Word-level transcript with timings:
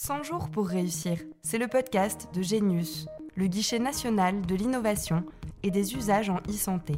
100 0.00 0.22
jours 0.22 0.48
pour 0.48 0.68
réussir, 0.68 1.18
c'est 1.42 1.58
le 1.58 1.66
podcast 1.66 2.28
de 2.32 2.40
Genius, 2.40 3.08
le 3.34 3.48
guichet 3.48 3.80
national 3.80 4.42
de 4.46 4.54
l'innovation 4.54 5.24
et 5.64 5.72
des 5.72 5.96
usages 5.96 6.30
en 6.30 6.38
e-santé. 6.48 6.94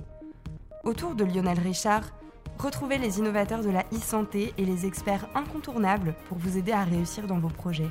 Autour 0.85 1.15
de 1.15 1.25
Lionel 1.25 1.59
Richard, 1.59 2.11
retrouvez 2.59 2.99
les 2.99 3.19
innovateurs 3.19 3.63
de 3.63 3.71
la 3.71 3.87
e-santé 3.91 4.53
et 4.59 4.67
les 4.67 4.85
experts 4.85 5.27
incontournables 5.35 6.15
pour 6.29 6.37
vous 6.37 6.59
aider 6.59 6.73
à 6.73 6.85
réussir 6.85 7.27
dans 7.27 7.39
vos 7.39 7.49
projets. 7.49 7.89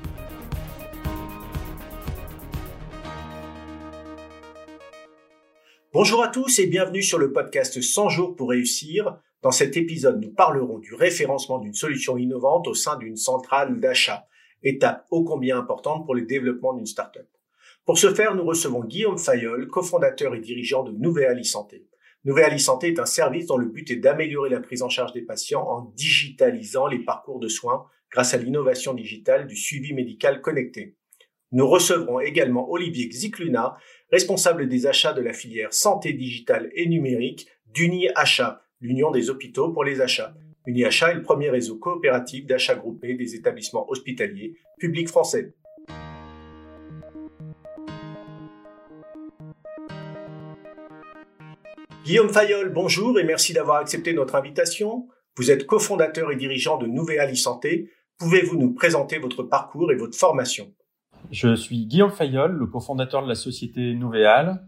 Bonjour 5.92 6.24
à 6.24 6.28
tous 6.28 6.60
et 6.60 6.68
bienvenue 6.68 7.02
sur 7.02 7.18
le 7.18 7.34
podcast 7.34 7.82
100 7.82 8.10
jours 8.10 8.36
pour 8.36 8.50
réussir. 8.50 9.18
Dans 9.42 9.50
cet 9.50 9.76
épisode, 9.76 10.22
nous 10.22 10.32
parlerons 10.32 10.78
du 10.78 10.94
référencement 10.94 11.58
d'une 11.58 11.74
solution 11.74 12.16
innovante 12.16 12.68
au 12.68 12.76
sein 12.76 12.96
d'une 12.98 13.18
centrale 13.18 13.80
d'achat 13.80 14.29
étape 14.64 15.06
ô 15.12 15.24
combien 15.24 15.58
importante 15.58 16.06
pour 16.06 16.16
le 16.16 16.24
développement 16.24 16.74
d'une 16.74 16.86
start-up. 16.86 17.28
Pour 17.86 17.98
ce 17.98 18.14
faire, 18.14 18.36
nous 18.36 18.46
recevons 18.46 18.84
Guillaume 18.84 19.18
Fayol, 19.18 19.68
cofondateur 19.68 20.36
et 20.36 20.40
dirigeant 20.40 20.84
de 20.84 20.92
Nouvelle 20.92 21.44
Santé. 21.44 21.88
Nouvelle 22.26 22.60
Santé 22.60 22.90
est 22.90 23.00
un 23.00 23.06
service 23.06 23.48
dont 23.48 23.58
le 23.58 23.68
but 23.68 23.90
est 23.92 23.96
d'améliorer 23.96 24.50
la 24.50 24.60
prise 24.60 24.82
en 24.82 24.90
charge 24.90 25.14
des 25.14 25.22
patients 25.22 25.66
en 25.68 25.92
digitalisant 25.96 26.88
les 26.88 27.00
parcours 27.00 27.40
de 27.40 27.48
soins 27.48 27.86
grâce 28.12 28.34
à 28.34 28.38
l'innovation 28.38 28.94
digitale 28.94 29.48
du 29.48 29.56
suivi 29.56 29.94
médical 29.94 30.42
connecté. 30.42 30.96
Nous 31.52 31.68
recevrons 31.68 32.20
également 32.20 32.70
Olivier 32.70 33.08
Xicluna, 33.08 33.78
responsable 34.12 34.68
des 34.68 34.86
achats 34.86 35.14
de 35.14 35.22
la 35.22 35.34
filière 35.34 35.74
santé 35.74 36.14
digitale 36.14 36.70
et 36.76 36.88
numérique 36.88 37.48
d'Uni 37.68 38.10
Achat, 38.16 38.62
l'Union 38.82 39.12
des 39.12 39.30
hôpitaux 39.30 39.72
pour 39.72 39.84
les 39.84 40.02
achats. 40.02 40.34
UniAchat 40.66 41.12
est 41.12 41.16
le 41.16 41.22
premier 41.22 41.50
réseau 41.50 41.78
coopératif 41.78 42.46
d'achat 42.46 42.76
groupé 42.76 43.16
des 43.16 43.36
établissements 43.36 43.90
hospitaliers 43.90 44.56
publics 44.78 45.08
français. 45.08 45.54
Guillaume 52.06 52.30
Fayol, 52.30 52.74
bonjour 52.74 53.20
et 53.20 53.24
merci 53.24 53.54
d'avoir 53.54 53.78
accepté 53.78 54.14
notre 54.14 54.36
invitation. 54.36 55.08
Vous 55.38 55.52
êtes 55.52 55.66
cofondateur 55.66 56.32
et 56.32 56.36
dirigeant 56.36 56.78
de 56.78 56.88
Nouvelle 56.88 57.38
Santé. 57.38 57.92
Pouvez-vous 58.18 58.58
nous 58.58 58.74
présenter 58.74 59.20
votre 59.20 59.44
parcours 59.44 59.92
et 59.92 59.96
votre 59.96 60.18
formation? 60.18 60.74
Je 61.32 61.56
suis 61.56 61.86
Guillaume 61.86 62.12
Fayol, 62.12 62.52
le 62.52 62.66
cofondateur 62.66 63.24
de 63.24 63.30
la 63.30 63.36
société 63.36 63.94
Nouvéal. 63.94 64.66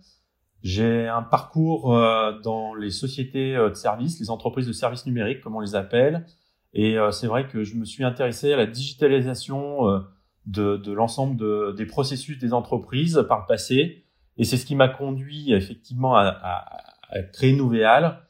J'ai 0.63 1.07
un 1.07 1.23
parcours 1.23 1.95
euh, 1.95 2.39
dans 2.43 2.75
les 2.75 2.91
sociétés 2.91 3.55
euh, 3.55 3.69
de 3.69 3.73
services, 3.73 4.19
les 4.19 4.29
entreprises 4.29 4.67
de 4.67 4.73
services 4.73 5.05
numériques, 5.05 5.41
comme 5.41 5.55
on 5.55 5.59
les 5.59 5.75
appelle. 5.75 6.25
Et 6.73 6.97
euh, 6.97 7.11
c'est 7.11 7.27
vrai 7.27 7.47
que 7.47 7.63
je 7.63 7.75
me 7.75 7.85
suis 7.85 8.03
intéressé 8.03 8.53
à 8.53 8.57
la 8.57 8.67
digitalisation 8.67 10.03
de, 10.45 10.77
de 10.77 10.91
l'ensemble 10.91 11.35
de, 11.35 11.73
des 11.75 11.85
processus 11.85 12.37
des 12.37 12.53
entreprises 12.53 13.25
par 13.27 13.39
le 13.39 13.45
passé. 13.47 14.05
Et 14.37 14.43
c'est 14.43 14.57
ce 14.57 14.65
qui 14.65 14.75
m'a 14.75 14.87
conduit 14.87 15.51
effectivement 15.51 16.15
à, 16.15 16.27
à, 16.27 17.17
à 17.17 17.23
créer 17.23 17.53
Nouvéal, 17.53 18.21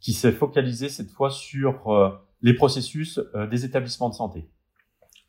qui 0.00 0.12
s'est 0.12 0.32
focalisé 0.32 0.88
cette 0.88 1.10
fois 1.10 1.30
sur 1.30 2.20
les 2.42 2.52
processus 2.52 3.18
des 3.50 3.64
établissements 3.64 4.10
de 4.10 4.14
santé. 4.14 4.50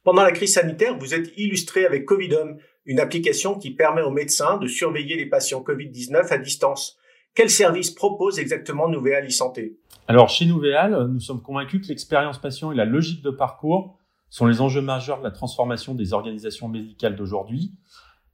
Pendant 0.08 0.24
la 0.24 0.32
crise 0.32 0.54
sanitaire, 0.54 0.98
vous 0.98 1.14
êtes 1.14 1.38
illustré 1.38 1.86
avec 1.86 2.06
Covidom, 2.06 2.56
une 2.86 3.02
application 3.02 3.60
qui 3.60 3.72
permet 3.72 4.02
aux 4.02 4.10
médecins 4.10 4.56
de 4.56 4.66
surveiller 4.66 5.18
les 5.18 5.26
patients 5.26 5.62
Covid-19 5.62 6.32
à 6.32 6.38
distance. 6.38 6.98
Quel 7.36 7.50
service 7.50 7.92
propose 7.92 8.40
exactement 8.40 8.88
Nouvéal 8.88 9.28
e-santé 9.28 9.78
Alors 10.08 10.30
chez 10.30 10.46
Nouvéal, 10.46 11.08
nous 11.08 11.20
sommes 11.20 11.42
convaincus 11.42 11.82
que 11.82 11.90
l'expérience 11.90 12.38
patient 12.38 12.72
et 12.72 12.76
la 12.76 12.86
logique 12.86 13.22
de 13.22 13.32
parcours 13.32 13.98
sont 14.30 14.46
les 14.46 14.62
enjeux 14.62 14.80
majeurs 14.80 15.20
de 15.20 15.26
la 15.26 15.32
transformation 15.32 15.94
des 15.94 16.14
organisations 16.14 16.70
médicales 16.70 17.18
d'aujourd'hui. 17.18 17.74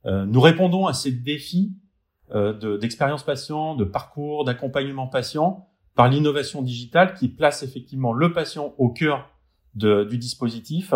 Euh, 0.06 0.28
nous 0.28 0.42
répondons 0.42 0.86
à 0.86 0.94
ces 0.94 1.12
défis 1.12 1.74
euh, 2.36 2.78
d'expérience 2.78 3.24
patient, 3.24 3.74
de 3.74 3.84
parcours, 3.84 4.46
d'accompagnement 4.46 5.08
patient 5.08 5.68
par 5.96 6.08
l'innovation 6.08 6.62
digitale 6.62 7.16
qui 7.16 7.30
place 7.30 7.64
effectivement 7.64 8.14
le 8.14 8.32
patient 8.32 8.76
au 8.78 8.90
cœur 8.90 9.32
du 9.74 10.20
dispositif 10.20 10.94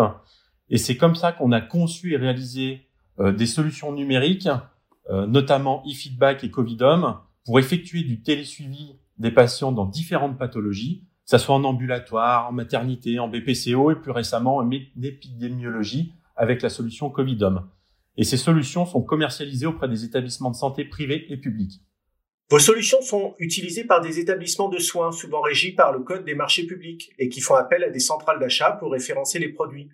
et 0.70 0.78
c'est 0.78 0.96
comme 0.96 1.14
ça 1.14 1.32
qu'on 1.32 1.52
a 1.52 1.60
conçu 1.60 2.12
et 2.12 2.16
réalisé 2.16 2.86
euh, 3.20 3.32
des 3.32 3.46
solutions 3.46 3.92
numériques, 3.92 4.48
euh, 5.10 5.26
notamment 5.26 5.82
e-feedback 5.86 6.44
et 6.44 6.50
Covidom, 6.50 7.16
pour 7.44 7.58
effectuer 7.58 8.02
du 8.02 8.20
télésuivi 8.22 8.96
des 9.18 9.30
patients 9.30 9.72
dans 9.72 9.86
différentes 9.86 10.38
pathologies, 10.38 11.04
que 11.24 11.30
ce 11.30 11.38
soit 11.38 11.54
en 11.54 11.64
ambulatoire, 11.64 12.48
en 12.48 12.52
maternité, 12.52 13.18
en 13.18 13.28
BPCO 13.28 13.90
et 13.90 13.96
plus 13.96 14.12
récemment 14.12 14.56
en 14.56 14.70
épidémiologie 14.70 16.12
avec 16.36 16.62
la 16.62 16.68
solution 16.68 17.10
Covidom. 17.10 17.64
Et 18.16 18.24
ces 18.24 18.36
solutions 18.36 18.84
sont 18.84 19.02
commercialisées 19.02 19.66
auprès 19.66 19.88
des 19.88 20.04
établissements 20.04 20.50
de 20.50 20.56
santé 20.56 20.84
privés 20.84 21.26
et 21.30 21.36
publics. 21.36 21.80
Vos 22.50 22.58
solutions 22.58 23.02
sont 23.02 23.34
utilisées 23.38 23.84
par 23.84 24.00
des 24.00 24.18
établissements 24.18 24.70
de 24.70 24.78
soins 24.78 25.12
souvent 25.12 25.42
régis 25.42 25.74
par 25.74 25.92
le 25.92 26.00
Code 26.00 26.24
des 26.24 26.34
marchés 26.34 26.64
publics 26.64 27.12
et 27.18 27.28
qui 27.28 27.40
font 27.40 27.54
appel 27.54 27.84
à 27.84 27.90
des 27.90 28.00
centrales 28.00 28.40
d'achat 28.40 28.72
pour 28.72 28.92
référencer 28.92 29.38
les 29.38 29.50
produits. 29.50 29.90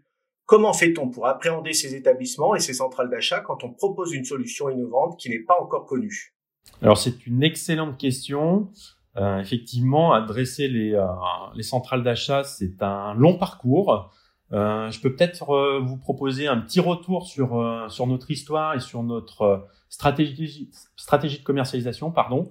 Comment 0.47 0.73
fait-on 0.73 1.09
pour 1.09 1.27
appréhender 1.27 1.73
ces 1.73 1.95
établissements 1.95 2.55
et 2.55 2.61
ces 2.61 2.75
centrales 2.75 3.09
d'achat 3.09 3.41
quand 3.41 3.65
on 3.65 3.71
propose 3.71 4.13
une 4.13 4.25
solution 4.25 4.69
innovante 4.69 5.19
qui 5.19 5.31
n'est 5.31 5.39
pas 5.39 5.57
encore 5.61 5.87
connue? 5.87 6.35
Alors 6.83 6.99
c'est 6.99 7.27
une 7.27 7.43
excellente 7.43 7.99
question. 7.99 8.71
Euh, 9.17 9.39
effectivement, 9.39 10.13
adresser 10.13 10.67
les, 10.67 10.93
euh, 10.93 11.07
les 11.55 11.63
centrales 11.63 12.03
d'achat, 12.03 12.43
c'est 12.43 12.83
un 12.83 13.15
long 13.15 13.39
parcours. 13.39 14.11
Euh, 14.53 14.91
je 14.91 15.01
peux 15.01 15.15
peut-être 15.15 15.51
euh, 15.51 15.81
vous 15.81 15.97
proposer 15.97 16.47
un 16.47 16.59
petit 16.59 16.81
retour 16.81 17.27
sur 17.27 17.59
euh, 17.59 17.89
sur 17.89 18.07
notre 18.07 18.31
histoire 18.31 18.75
et 18.75 18.81
sur 18.81 19.03
notre 19.03 19.67
stratégie 19.89 20.71
stratégie 20.97 21.39
de 21.39 21.45
commercialisation, 21.45 22.11
pardon, 22.11 22.51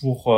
pour 0.00 0.34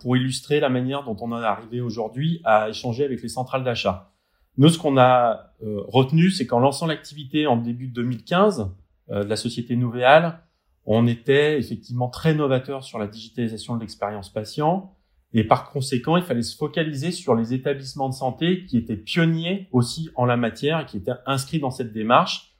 pour 0.00 0.16
illustrer 0.16 0.60
la 0.60 0.68
manière 0.68 1.04
dont 1.04 1.16
on 1.20 1.38
est 1.38 1.44
arrivé 1.44 1.80
aujourd'hui 1.80 2.40
à 2.44 2.68
échanger 2.68 3.04
avec 3.04 3.22
les 3.22 3.28
centrales 3.28 3.64
d'achat. 3.64 4.11
Nous, 4.58 4.68
ce 4.68 4.78
qu'on 4.78 4.98
a 4.98 5.54
euh, 5.62 5.80
retenu, 5.86 6.30
c'est 6.30 6.46
qu'en 6.46 6.60
lançant 6.60 6.86
l'activité 6.86 7.46
en 7.46 7.56
début 7.56 7.88
2015 7.88 8.70
euh, 9.10 9.24
de 9.24 9.28
la 9.28 9.36
société 9.36 9.76
Nouvéal, 9.76 10.42
on 10.84 11.06
était 11.06 11.58
effectivement 11.58 12.08
très 12.08 12.34
novateur 12.34 12.84
sur 12.84 12.98
la 12.98 13.06
digitalisation 13.06 13.76
de 13.76 13.80
l'expérience 13.80 14.30
patient. 14.30 14.94
Et 15.32 15.44
par 15.44 15.70
conséquent, 15.70 16.16
il 16.16 16.22
fallait 16.22 16.42
se 16.42 16.56
focaliser 16.56 17.10
sur 17.10 17.34
les 17.34 17.54
établissements 17.54 18.08
de 18.08 18.14
santé 18.14 18.66
qui 18.66 18.76
étaient 18.76 18.96
pionniers 18.96 19.68
aussi 19.72 20.10
en 20.14 20.26
la 20.26 20.36
matière 20.36 20.80
et 20.80 20.86
qui 20.86 20.98
étaient 20.98 21.12
inscrits 21.24 21.60
dans 21.60 21.70
cette 21.70 21.92
démarche. 21.92 22.58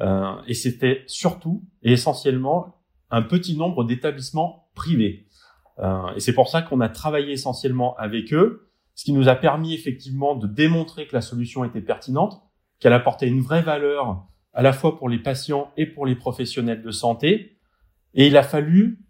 Euh, 0.00 0.34
et 0.46 0.54
c'était 0.54 1.04
surtout 1.06 1.64
et 1.82 1.92
essentiellement 1.92 2.82
un 3.10 3.22
petit 3.22 3.56
nombre 3.56 3.84
d'établissements 3.84 4.68
privés. 4.74 5.28
Euh, 5.78 6.14
et 6.14 6.20
c'est 6.20 6.34
pour 6.34 6.48
ça 6.48 6.60
qu'on 6.60 6.80
a 6.80 6.88
travaillé 6.88 7.32
essentiellement 7.32 7.96
avec 7.96 8.34
eux 8.34 8.71
ce 9.02 9.04
qui 9.04 9.12
nous 9.14 9.28
a 9.28 9.34
permis 9.34 9.74
effectivement 9.74 10.36
de 10.36 10.46
démontrer 10.46 11.08
que 11.08 11.16
la 11.16 11.22
solution 11.22 11.64
était 11.64 11.80
pertinente, 11.80 12.40
qu'elle 12.78 12.92
apportait 12.92 13.26
une 13.26 13.40
vraie 13.40 13.60
valeur 13.60 14.28
à 14.52 14.62
la 14.62 14.72
fois 14.72 14.96
pour 14.96 15.08
les 15.08 15.18
patients 15.18 15.72
et 15.76 15.86
pour 15.86 16.06
les 16.06 16.14
professionnels 16.14 16.82
de 16.82 16.90
santé. 16.92 17.58
Et 18.14 18.28
il 18.28 18.36
a 18.36 18.44
fallu 18.44 19.00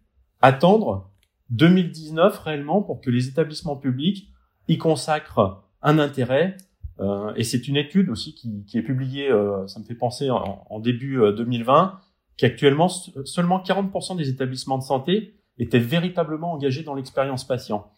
attendre 0.41 1.13
2019 1.51 2.39
réellement 2.39 2.81
pour 2.81 3.03
que 3.03 3.11
les 3.11 3.29
établissements 3.29 3.77
publics 3.77 4.31
y 4.67 4.79
consacrent 4.79 5.63
un 5.83 5.99
intérêt. 5.99 6.57
Euh, 7.01 7.35
et 7.37 7.45
c'est 7.45 7.69
une 7.69 7.77
étude 7.77 8.09
aussi 8.09 8.35
qui, 8.35 8.65
qui 8.65 8.79
est 8.79 8.83
publiée, 8.83 9.31
euh, 9.31 9.67
ça 9.67 9.79
me 9.79 9.85
fait 9.85 9.95
penser 9.95 10.31
en, 10.31 10.65
en 10.71 10.81
début 10.81 11.19
2020, 11.37 11.85
euh, 11.85 11.97
qu'actuellement 12.39 12.89
seulement 12.89 13.63
40% 13.63 14.17
des 14.17 14.31
établissements 14.31 14.79
de 14.79 14.85
santé 14.85 15.35
étaient 15.59 15.79
véritablement 15.79 16.53
engagés 16.53 16.83
dans 16.83 16.95
l'expérience 16.95 17.47
patient. 17.47 17.93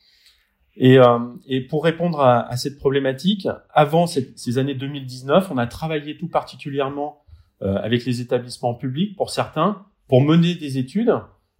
Et, 0.76 0.98
euh, 0.98 1.18
et, 1.46 1.60
pour 1.60 1.84
répondre 1.84 2.20
à, 2.20 2.48
à, 2.48 2.56
cette 2.56 2.78
problématique, 2.78 3.48
avant 3.70 4.06
cette, 4.06 4.38
ces 4.38 4.58
années 4.58 4.74
2019, 4.74 5.50
on 5.50 5.58
a 5.58 5.66
travaillé 5.66 6.16
tout 6.16 6.28
particulièrement 6.28 7.24
euh, 7.62 7.76
avec 7.76 8.04
les 8.04 8.20
établissements 8.20 8.74
publics, 8.74 9.16
pour 9.16 9.30
certains, 9.30 9.86
pour 10.08 10.20
mener 10.20 10.54
des 10.54 10.76
études 10.76 11.14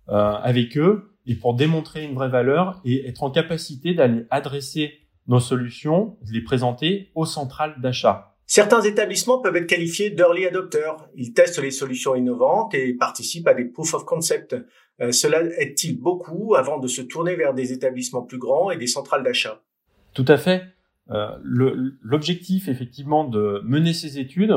euh, 0.09 0.33
avec 0.43 0.77
eux 0.77 1.17
et 1.27 1.37
pour 1.37 1.55
démontrer 1.55 2.05
une 2.05 2.15
vraie 2.15 2.29
valeur 2.29 2.81
et 2.85 3.09
être 3.09 3.23
en 3.23 3.31
capacité 3.31 3.95
d'aller 3.95 4.27
adresser 4.31 4.93
nos 5.29 5.41
solutions, 5.41 6.19
de 6.27 6.33
les 6.33 6.43
présenter 6.43 7.11
aux 7.15 7.25
centrales 7.25 7.77
d'achat. 7.81 8.35
Certains 8.47 8.83
établissements 8.83 9.39
peuvent 9.39 9.57
être 9.57 9.67
qualifiés 9.67 10.11
d'early 10.11 10.45
adopters. 10.45 10.97
Ils 11.15 11.33
testent 11.33 11.63
les 11.63 11.71
solutions 11.71 12.15
innovantes 12.15 12.75
et 12.75 12.93
participent 12.93 13.49
à 13.49 13.55
des 13.55 13.65
proof 13.65 13.95
of 13.95 14.05
concept. 14.05 14.55
Euh, 15.01 15.13
cela 15.13 15.43
aide-t-il 15.59 16.01
beaucoup 16.01 16.55
avant 16.55 16.79
de 16.79 16.87
se 16.87 17.03
tourner 17.03 17.35
vers 17.37 17.55
des 17.55 17.73
établissements 17.73 18.23
plus 18.23 18.39
grands 18.39 18.71
et 18.71 18.77
des 18.77 18.87
centrales 18.87 19.25
d'achat? 19.25 19.61
Tout 20.15 20.25
à 20.29 20.37
fait. 20.37 20.65
Euh, 21.11 21.37
L'objectif, 21.43 22.69
effectivement, 22.69 23.25
de 23.25 23.61
mener 23.65 23.93
ces 23.93 24.19
études, 24.19 24.55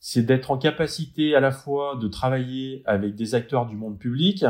c'est 0.00 0.22
d'être 0.22 0.50
en 0.50 0.58
capacité 0.58 1.34
à 1.34 1.40
la 1.40 1.52
fois 1.52 1.96
de 2.00 2.08
travailler 2.08 2.82
avec 2.84 3.14
des 3.14 3.34
acteurs 3.34 3.66
du 3.66 3.76
monde 3.76 3.98
public, 3.98 4.44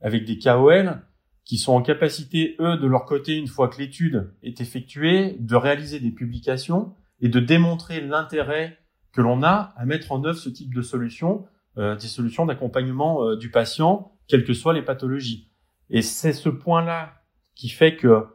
avec 0.00 0.24
des 0.24 0.38
KOL, 0.38 1.00
qui 1.44 1.58
sont 1.58 1.72
en 1.72 1.82
capacité, 1.82 2.56
eux, 2.60 2.76
de 2.76 2.86
leur 2.86 3.06
côté, 3.06 3.36
une 3.36 3.48
fois 3.48 3.68
que 3.68 3.78
l'étude 3.78 4.30
est 4.42 4.60
effectuée, 4.60 5.36
de 5.38 5.56
réaliser 5.56 5.98
des 5.98 6.10
publications 6.10 6.94
et 7.20 7.28
de 7.28 7.40
démontrer 7.40 8.00
l'intérêt 8.00 8.78
que 9.12 9.20
l'on 9.20 9.42
a 9.42 9.72
à 9.76 9.84
mettre 9.84 10.12
en 10.12 10.24
œuvre 10.24 10.38
ce 10.38 10.48
type 10.48 10.74
de 10.74 10.82
solution, 10.82 11.44
des 11.80 12.06
solutions 12.06 12.46
d'accompagnement 12.46 13.34
du 13.36 13.50
patient, 13.50 14.12
quelles 14.28 14.44
que 14.44 14.52
soient 14.52 14.74
les 14.74 14.82
pathologies. 14.82 15.50
Et 15.88 16.02
c'est 16.02 16.32
ce 16.32 16.48
point-là 16.48 17.14
qui 17.54 17.68
fait 17.68 17.96
que 17.96 18.26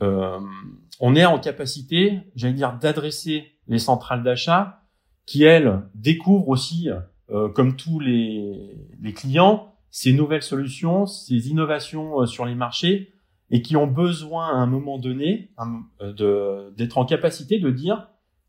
on 0.00 1.14
est 1.14 1.24
en 1.24 1.38
capacité, 1.38 2.20
j'allais 2.34 2.54
dire, 2.54 2.78
d'adresser 2.78 3.52
les 3.68 3.78
centrales 3.78 4.22
d'achat 4.22 4.82
qui, 5.26 5.44
elles, 5.44 5.82
découvrent 5.94 6.48
aussi, 6.48 6.88
comme 7.54 7.76
tous 7.76 8.00
les, 8.00 8.74
les 9.00 9.12
clients, 9.12 9.72
ces 9.92 10.14
nouvelles 10.14 10.42
solutions, 10.42 11.06
ces 11.06 11.50
innovations 11.50 12.22
euh, 12.22 12.26
sur 12.26 12.46
les 12.46 12.56
marchés 12.56 13.12
et 13.50 13.60
qui 13.60 13.76
ont 13.76 13.86
besoin 13.86 14.48
à 14.48 14.54
un 14.54 14.66
moment 14.66 14.98
donné 14.98 15.52
euh, 16.10 16.70
d'être 16.70 16.96
en 16.98 17.04
capacité 17.04 17.60
de 17.60 17.70
dire 17.70 18.08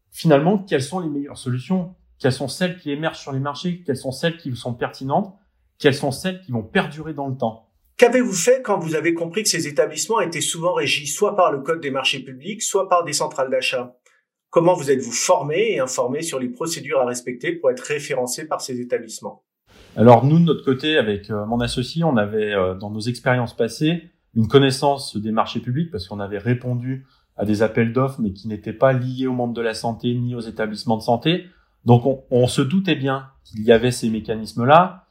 finalement 0.10 0.58
quelles 0.58 0.82
sont 0.82 1.02
les 1.02 1.10
meilleures 1.10 1.38
solutions, 1.38 1.96
quelles 2.24 2.32
sont 2.32 2.48
celles 2.48 2.78
qui 2.78 2.90
émergent 2.90 3.20
sur 3.20 3.34
les 3.34 3.42
marchés, 3.42 3.84
quelles 3.86 3.98
sont 3.98 4.14
celles 4.14 4.38
qui 4.38 4.56
sont 4.56 4.74
pertinentes, 4.74 5.36
quelles 5.78 5.94
sont 5.94 6.12
celles 6.12 6.40
qui 6.40 6.54
vont 6.54 6.64
perdurer 6.64 7.14
dans 7.14 7.28
le 7.28 7.36
temps? 7.36 7.68
Qu'avez-vous 7.98 8.32
fait 8.32 8.62
quand 8.62 8.80
vous 8.80 8.96
avez 8.96 9.14
compris 9.14 9.44
que 9.44 9.50
ces 9.50 9.68
établissements 9.68 10.22
étaient 10.22 10.40
souvent 10.40 10.74
régis 10.74 11.14
soit 11.14 11.36
par 11.36 11.52
le 11.52 11.60
Code 11.60 11.82
des 11.82 11.92
marchés 11.92 12.20
publics, 12.20 12.62
soit 12.62 12.88
par 12.88 13.04
des 13.04 13.12
centrales 13.12 13.50
d'achat? 13.50 13.98
Comment 14.50 14.74
vous 14.74 14.90
êtes-vous 14.90 15.12
formé 15.12 15.74
et 15.74 15.82
informé 15.82 16.22
sur 16.22 16.40
les 16.40 16.48
procédures 16.48 17.02
à 17.02 17.06
respecter 17.06 17.52
pour 17.52 17.70
être 17.72 17.82
référencé 17.82 18.48
par 18.48 18.62
ces 18.62 18.80
établissements? 18.80 19.44
Alors 19.98 20.24
nous, 20.24 20.40
de 20.40 20.46
notre 20.46 20.64
côté, 20.64 20.96
avec 20.96 21.30
euh, 21.30 21.46
mon 21.46 21.60
associé, 21.60 22.06
on 22.06 22.16
avait 22.16 22.54
euh, 22.54 22.74
dans 22.74 22.90
nos 22.90 23.02
expériences 23.02 23.54
passées 23.54 24.12
une 24.34 24.48
connaissance 24.48 25.18
des 25.18 25.32
marchés 25.32 25.60
publics 25.60 25.92
parce 25.92 26.08
qu'on 26.08 26.22
avait 26.22 26.38
répondu 26.38 27.06
à 27.36 27.44
des 27.44 27.64
appels 27.64 27.92
d'offres, 27.92 28.22
mais 28.22 28.32
qui 28.32 28.48
n'étaient 28.48 28.72
pas 28.72 28.94
liés 28.94 29.28
au 29.28 29.34
monde 29.34 29.54
de 29.54 29.62
la 29.62 29.74
santé 29.74 30.16
ni 30.16 30.36
aux 30.36 30.40
établissements 30.40 30.96
de 30.96 31.04
santé. 31.04 31.48
Donc 31.86 32.26
on, 32.32 32.48
se 32.48 32.62
doutait 32.62 32.96
bien 32.96 33.30
qu'il 33.44 33.64
y 33.64 33.72
avait 33.72 33.92
ces 33.92 34.10
mécanismes-là. 34.10 35.06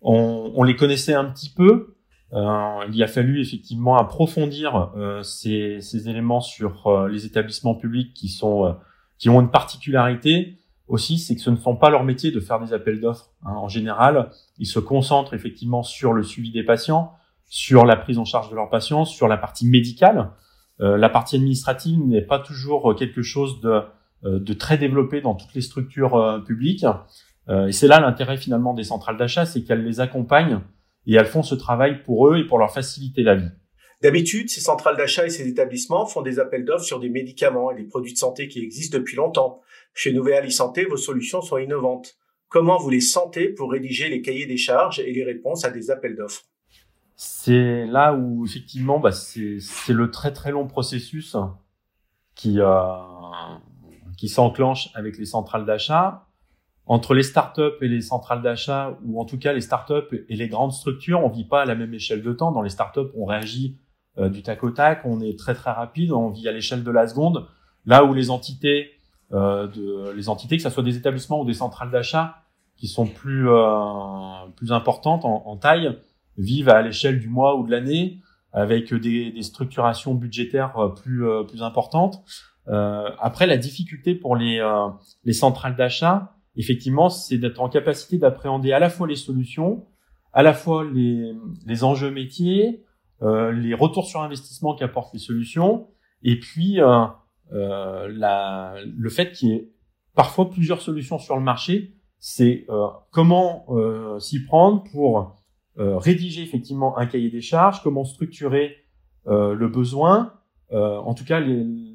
On, 0.00 0.62
les 0.62 0.76
connaissait 0.76 1.14
un 1.14 1.24
petit 1.24 1.50
peu. 1.50 1.96
Euh, 2.32 2.84
il 2.92 3.02
a 3.02 3.06
fallu 3.06 3.40
effectivement 3.40 3.96
approfondir 3.96 4.92
ces, 5.22 5.80
ces, 5.80 6.08
éléments 6.08 6.40
sur 6.40 7.06
les 7.08 7.24
établissements 7.24 7.74
publics 7.74 8.12
qui 8.14 8.28
sont 8.28 8.76
qui 9.18 9.28
ont 9.28 9.40
une 9.40 9.50
particularité 9.50 10.58
aussi, 10.88 11.18
c'est 11.18 11.34
que 11.36 11.42
ce 11.42 11.50
ne 11.50 11.56
sont 11.56 11.76
pas 11.76 11.90
leur 11.90 12.02
métier 12.02 12.30
de 12.30 12.40
faire 12.40 12.58
des 12.60 12.72
appels 12.72 13.00
d'offres. 13.00 13.30
Hein. 13.44 13.52
En 13.52 13.68
général, 13.68 14.30
ils 14.58 14.66
se 14.66 14.78
concentrent 14.78 15.34
effectivement 15.34 15.82
sur 15.82 16.12
le 16.12 16.22
suivi 16.22 16.50
des 16.50 16.62
patients, 16.62 17.12
sur 17.46 17.84
la 17.84 17.96
prise 17.96 18.18
en 18.18 18.24
charge 18.24 18.50
de 18.50 18.54
leurs 18.54 18.70
patients, 18.70 19.04
sur 19.04 19.28
la 19.28 19.36
partie 19.36 19.66
médicale. 19.66 20.30
Euh, 20.80 20.96
la 20.96 21.08
partie 21.08 21.36
administrative 21.36 21.98
n'est 22.00 22.22
pas 22.22 22.38
toujours 22.38 22.94
quelque 22.96 23.22
chose 23.22 23.60
de, 23.60 23.68
euh, 23.68 23.82
de 24.22 24.52
très 24.52 24.78
développé 24.78 25.20
dans 25.20 25.34
toutes 25.34 25.54
les 25.54 25.60
structures 25.60 26.16
euh, 26.16 26.40
publiques. 26.40 26.84
et 27.48 27.72
c'est 27.72 27.88
là 27.88 28.00
l'intérêt 28.00 28.36
finalement 28.36 28.74
des 28.74 28.84
centrales 28.84 29.16
d'achat, 29.16 29.46
c'est 29.46 29.62
qu'elles 29.62 29.84
les 29.84 30.00
accompagnent 30.00 30.60
et 31.06 31.14
elles 31.14 31.26
font 31.26 31.42
ce 31.42 31.54
travail 31.54 32.02
pour 32.02 32.28
eux 32.28 32.38
et 32.38 32.44
pour 32.44 32.58
leur 32.58 32.72
faciliter 32.72 33.22
la 33.22 33.34
vie. 33.34 33.50
D'habitude, 34.02 34.48
ces 34.48 34.60
centrales 34.60 34.96
d'achat 34.96 35.26
et 35.26 35.30
ces 35.30 35.48
établissements 35.48 36.06
font 36.06 36.22
des 36.22 36.38
appels 36.38 36.64
d'offres 36.64 36.84
sur 36.84 37.00
des 37.00 37.08
médicaments 37.08 37.72
et 37.72 37.76
des 37.76 37.88
produits 37.88 38.12
de 38.12 38.18
santé 38.18 38.46
qui 38.46 38.60
existent 38.60 38.98
depuis 38.98 39.16
longtemps. 39.16 39.60
Chez 39.94 40.12
Nouvéal 40.12 40.50
Santé, 40.52 40.84
vos 40.84 40.96
solutions 40.96 41.40
sont 41.40 41.58
innovantes. 41.58 42.16
Comment 42.48 42.78
vous 42.78 42.90
les 42.90 43.00
sentez 43.00 43.48
pour 43.48 43.72
rédiger 43.72 44.08
les 44.08 44.22
cahiers 44.22 44.46
des 44.46 44.56
charges 44.56 45.00
et 45.00 45.12
les 45.12 45.24
réponses 45.24 45.64
à 45.64 45.70
des 45.70 45.90
appels 45.90 46.14
d'offres? 46.14 46.44
C'est 47.16 47.84
là 47.86 48.14
où 48.14 48.46
effectivement, 48.46 49.00
bah, 49.00 49.10
c'est 49.10 49.58
le 49.88 50.10
très 50.10 50.32
très 50.32 50.52
long 50.52 50.68
processus 50.68 51.36
qui 52.36 52.60
euh, 52.60 52.92
qui 54.18 54.28
s'enclenche 54.28 54.90
avec 54.94 55.16
les 55.16 55.24
centrales 55.24 55.64
d'achat. 55.64 56.26
Entre 56.86 57.14
les 57.14 57.22
startups 57.22 57.76
et 57.80 57.88
les 57.88 58.00
centrales 58.00 58.42
d'achat, 58.42 58.98
ou 59.04 59.20
en 59.20 59.24
tout 59.24 59.38
cas 59.38 59.52
les 59.52 59.60
startups 59.60 60.24
et 60.28 60.36
les 60.36 60.48
grandes 60.48 60.72
structures, 60.72 61.24
on 61.24 61.28
vit 61.28 61.44
pas 61.44 61.62
à 61.62 61.64
la 61.64 61.74
même 61.74 61.94
échelle 61.94 62.22
de 62.22 62.32
temps. 62.32 62.50
Dans 62.50 62.62
les 62.62 62.70
startups, 62.70 63.10
on 63.14 63.24
réagit 63.24 63.78
euh, 64.18 64.28
du 64.28 64.42
tac 64.42 64.64
au 64.64 64.70
tac, 64.70 65.02
on 65.04 65.20
est 65.20 65.38
très 65.38 65.54
très 65.54 65.70
rapide, 65.70 66.12
on 66.12 66.30
vit 66.30 66.48
à 66.48 66.52
l'échelle 66.52 66.82
de 66.82 66.90
la 66.90 67.06
seconde. 67.06 67.46
Là 67.86 68.04
où 68.04 68.12
les 68.12 68.30
entités 68.30 68.90
euh, 69.32 69.68
de 69.68 70.10
les 70.12 70.28
entités, 70.28 70.56
que 70.56 70.62
ce 70.62 70.70
soit 70.70 70.82
des 70.82 70.96
établissements 70.96 71.40
ou 71.40 71.44
des 71.44 71.54
centrales 71.54 71.90
d'achat, 71.90 72.42
qui 72.76 72.88
sont 72.88 73.06
plus 73.06 73.48
euh, 73.48 74.46
plus 74.56 74.72
importantes 74.72 75.24
en, 75.24 75.44
en, 75.46 75.56
taille, 75.56 75.96
vivent 76.38 76.70
à 76.70 76.82
l'échelle 76.82 77.20
du 77.20 77.28
mois 77.28 77.56
ou 77.56 77.66
de 77.66 77.70
l'année, 77.70 78.18
avec 78.58 78.92
des, 78.94 79.30
des, 79.30 79.42
structurations 79.42 80.14
budgétaires 80.14 80.76
euh, 80.78 80.88
plus 80.88 81.26
euh, 81.26 81.44
plus 81.44 81.62
importantes. 81.62 82.22
Euh, 82.68 83.10
après, 83.20 83.46
la 83.46 83.56
difficulté 83.56 84.14
pour 84.14 84.36
les 84.36 84.60
les 85.24 85.32
centrales 85.32 85.76
d'achat, 85.76 86.34
effectivement, 86.56 87.08
c'est 87.08 87.38
d'être 87.38 87.60
en 87.60 87.68
capacité 87.68 88.18
d'appréhender 88.18 88.72
à 88.72 88.78
la 88.78 88.90
fois 88.90 89.06
les 89.06 89.16
solutions, 89.16 89.86
à 90.32 90.42
la 90.42 90.52
fois 90.54 90.84
les 90.84 91.32
les 91.66 91.84
enjeux 91.84 92.10
métiers, 92.10 92.84
les 93.22 93.74
retours 93.74 94.06
sur 94.06 94.20
investissement 94.20 94.74
qu'apportent 94.74 95.14
les 95.14 95.18
solutions, 95.18 95.88
et 96.22 96.38
puis 96.38 96.78
euh, 97.52 98.08
la, 98.10 98.74
le 98.84 99.08
fait 99.08 99.32
qu'il 99.32 99.48
y 99.48 99.52
ait 99.52 99.72
parfois 100.14 100.50
plusieurs 100.50 100.82
solutions 100.82 101.18
sur 101.18 101.36
le 101.36 101.42
marché, 101.42 101.94
c'est 102.18 102.66
euh, 102.68 102.88
comment 103.10 103.64
euh, 103.70 104.18
s'y 104.18 104.44
prendre 104.44 104.84
pour 104.92 105.36
rédiger 105.78 106.42
effectivement 106.42 106.98
un 106.98 107.06
cahier 107.06 107.30
des 107.30 107.40
charges, 107.40 107.82
comment 107.82 108.04
structurer 108.04 108.76
le 109.26 109.68
besoin, 109.68 110.34
en 110.72 111.14
tout 111.14 111.24
cas 111.24 111.40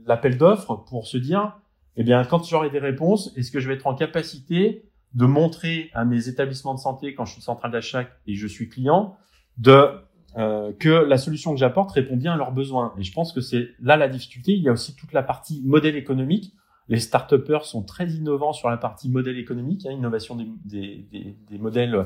l'appel 0.05 0.37
d'offres 0.37 0.75
pour 0.87 1.07
se 1.07 1.17
dire, 1.17 1.57
eh 1.95 2.03
bien, 2.03 2.23
quand 2.23 2.43
j'aurai 2.47 2.69
des 2.69 2.79
réponses, 2.79 3.31
est-ce 3.35 3.51
que 3.51 3.59
je 3.59 3.67
vais 3.67 3.75
être 3.75 3.87
en 3.87 3.95
capacité 3.95 4.85
de 5.13 5.25
montrer 5.25 5.91
à 5.93 6.05
mes 6.05 6.27
établissements 6.27 6.73
de 6.73 6.79
santé 6.79 7.13
quand 7.13 7.25
je 7.25 7.33
suis 7.33 7.41
centrale 7.41 7.71
d'achat 7.71 8.05
et 8.25 8.35
je 8.35 8.47
suis 8.47 8.67
client 8.69 9.15
de 9.57 9.89
euh, 10.37 10.73
que 10.79 10.89
la 10.89 11.17
solution 11.17 11.53
que 11.53 11.59
j'apporte 11.59 11.91
répond 11.91 12.17
bien 12.17 12.33
à 12.33 12.37
leurs 12.37 12.51
besoins. 12.51 12.93
Et 12.97 13.03
je 13.03 13.13
pense 13.13 13.33
que 13.33 13.41
c'est 13.41 13.69
là 13.79 13.97
la 13.97 14.07
difficulté. 14.07 14.53
Il 14.53 14.63
y 14.63 14.69
a 14.69 14.71
aussi 14.71 14.95
toute 14.95 15.13
la 15.13 15.21
partie 15.21 15.61
modèle 15.63 15.95
économique. 15.95 16.53
Les 16.89 16.99
start 16.99 17.33
sont 17.63 17.83
très 17.83 18.09
innovants 18.09 18.53
sur 18.53 18.69
la 18.69 18.77
partie 18.77 19.09
modèle 19.09 19.37
économique, 19.37 19.85
hein, 19.85 19.91
innovation 19.91 20.35
des, 20.35 20.47
des, 20.65 21.37
des, 21.49 21.57
modèles 21.57 21.95
euh, 21.95 22.03